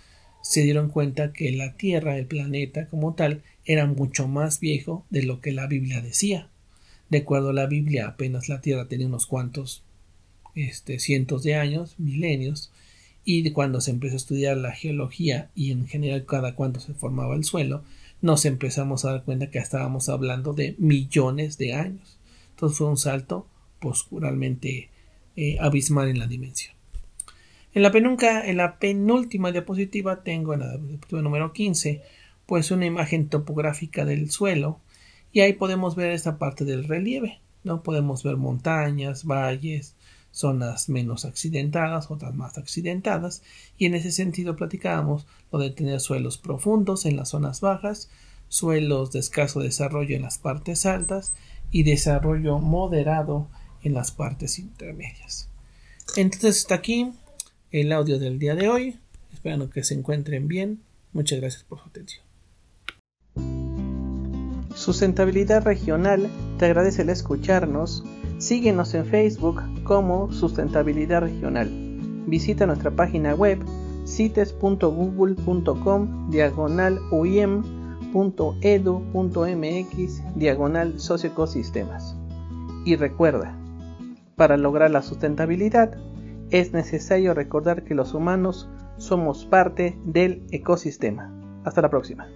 se 0.41 0.61
dieron 0.61 0.89
cuenta 0.89 1.33
que 1.33 1.51
la 1.51 1.73
Tierra, 1.73 2.17
el 2.17 2.25
planeta 2.25 2.87
como 2.87 3.13
tal, 3.13 3.43
era 3.65 3.85
mucho 3.85 4.27
más 4.27 4.59
viejo 4.59 5.05
de 5.09 5.23
lo 5.23 5.39
que 5.39 5.51
la 5.51 5.67
Biblia 5.67 6.01
decía. 6.01 6.49
De 7.09 7.19
acuerdo 7.19 7.49
a 7.49 7.53
la 7.53 7.67
Biblia, 7.67 8.07
apenas 8.07 8.49
la 8.49 8.59
Tierra 8.59 8.87
tenía 8.87 9.07
unos 9.07 9.25
cuantos 9.25 9.82
este, 10.55 10.99
cientos 10.99 11.43
de 11.43 11.55
años, 11.55 11.95
milenios, 11.97 12.71
y 13.25 13.49
cuando 13.51 13.81
se 13.81 13.91
empezó 13.91 14.15
a 14.15 14.17
estudiar 14.17 14.57
la 14.57 14.73
geología 14.73 15.49
y 15.55 15.71
en 15.71 15.87
general 15.87 16.25
cada 16.25 16.55
cuánto 16.55 16.79
se 16.79 16.93
formaba 16.93 17.35
el 17.35 17.43
suelo, 17.43 17.83
nos 18.21 18.45
empezamos 18.45 19.05
a 19.05 19.11
dar 19.11 19.23
cuenta 19.23 19.49
que 19.49 19.59
estábamos 19.59 20.09
hablando 20.09 20.53
de 20.53 20.75
millones 20.77 21.57
de 21.57 21.73
años. 21.73 22.17
Entonces 22.51 22.77
fue 22.77 22.87
un 22.87 22.97
salto 22.97 23.47
posturalmente 23.79 24.89
eh, 25.35 25.57
abismal 25.59 26.09
en 26.09 26.19
la 26.19 26.27
dimensión. 26.27 26.73
En 27.73 27.81
la, 27.81 27.91
penunca, 27.91 28.47
en 28.47 28.57
la 28.57 28.77
penúltima 28.77 29.51
diapositiva 29.51 30.23
tengo 30.23 30.53
en 30.53 30.59
la 30.59 30.77
diapositiva 30.77 31.21
número 31.21 31.53
15 31.53 32.01
pues 32.45 32.71
una 32.71 32.85
imagen 32.85 33.29
topográfica 33.29 34.05
del 34.05 34.29
suelo 34.29 34.79
y 35.31 35.39
ahí 35.39 35.53
podemos 35.53 35.95
ver 35.95 36.11
esta 36.11 36.37
parte 36.37 36.65
del 36.65 36.83
relieve. 36.83 37.39
¿no? 37.63 37.81
Podemos 37.81 38.23
ver 38.23 38.37
montañas, 38.37 39.25
valles, 39.25 39.95
zonas 40.33 40.89
menos 40.89 41.23
accidentadas, 41.23 42.11
otras 42.11 42.35
más 42.35 42.57
accidentadas, 42.57 43.43
y 43.77 43.85
en 43.85 43.93
ese 43.93 44.11
sentido 44.11 44.57
platicábamos 44.57 45.25
lo 45.51 45.59
de 45.59 45.69
tener 45.69 46.01
suelos 46.01 46.37
profundos 46.37 47.05
en 47.05 47.15
las 47.15 47.29
zonas 47.29 47.61
bajas, 47.61 48.09
suelos 48.49 49.11
de 49.11 49.19
escaso 49.19 49.61
desarrollo 49.61 50.15
en 50.15 50.23
las 50.23 50.39
partes 50.39 50.85
altas 50.85 51.33
y 51.71 51.83
desarrollo 51.83 52.59
moderado 52.59 53.47
en 53.83 53.93
las 53.93 54.11
partes 54.11 54.59
intermedias. 54.59 55.49
Entonces 56.17 56.61
hasta 56.61 56.75
aquí 56.75 57.13
el 57.71 57.91
audio 57.91 58.19
del 58.19 58.39
día 58.39 58.55
de 58.55 58.69
hoy. 58.69 58.99
Espero 59.31 59.69
que 59.69 59.83
se 59.83 59.93
encuentren 59.93 60.47
bien. 60.47 60.81
Muchas 61.11 61.39
gracias 61.39 61.63
por 61.63 61.79
su 61.79 61.89
atención. 61.89 62.23
Sustentabilidad 64.75 65.63
Regional 65.63 66.29
te 66.57 66.65
agradece 66.65 67.03
el 67.03 67.09
escucharnos 67.09 68.03
Síguenos 68.37 68.93
en 68.93 69.05
Facebook 69.05 69.61
como 69.83 70.31
Sustentabilidad 70.31 71.21
Regional. 71.21 71.69
Visita 72.27 72.65
nuestra 72.65 72.91
página 72.91 73.35
web 73.35 73.59
cites.google.com 74.05 76.29
diagonal 76.29 76.99
uim.edu.mx 77.11 77.73
diagonal 80.35 80.99
socioecosistemas. 80.99 82.15
Y 82.85 82.95
recuerda, 82.95 83.57
para 84.35 84.57
lograr 84.57 84.91
la 84.91 85.01
sustentabilidad 85.01 85.97
es 86.49 86.73
necesario 86.73 87.33
recordar 87.33 87.83
que 87.83 87.95
los 87.95 88.13
humanos 88.13 88.69
somos 88.97 89.45
parte 89.45 89.97
del 90.05 90.45
ecosistema. 90.51 91.31
Hasta 91.63 91.81
la 91.81 91.89
próxima. 91.89 92.27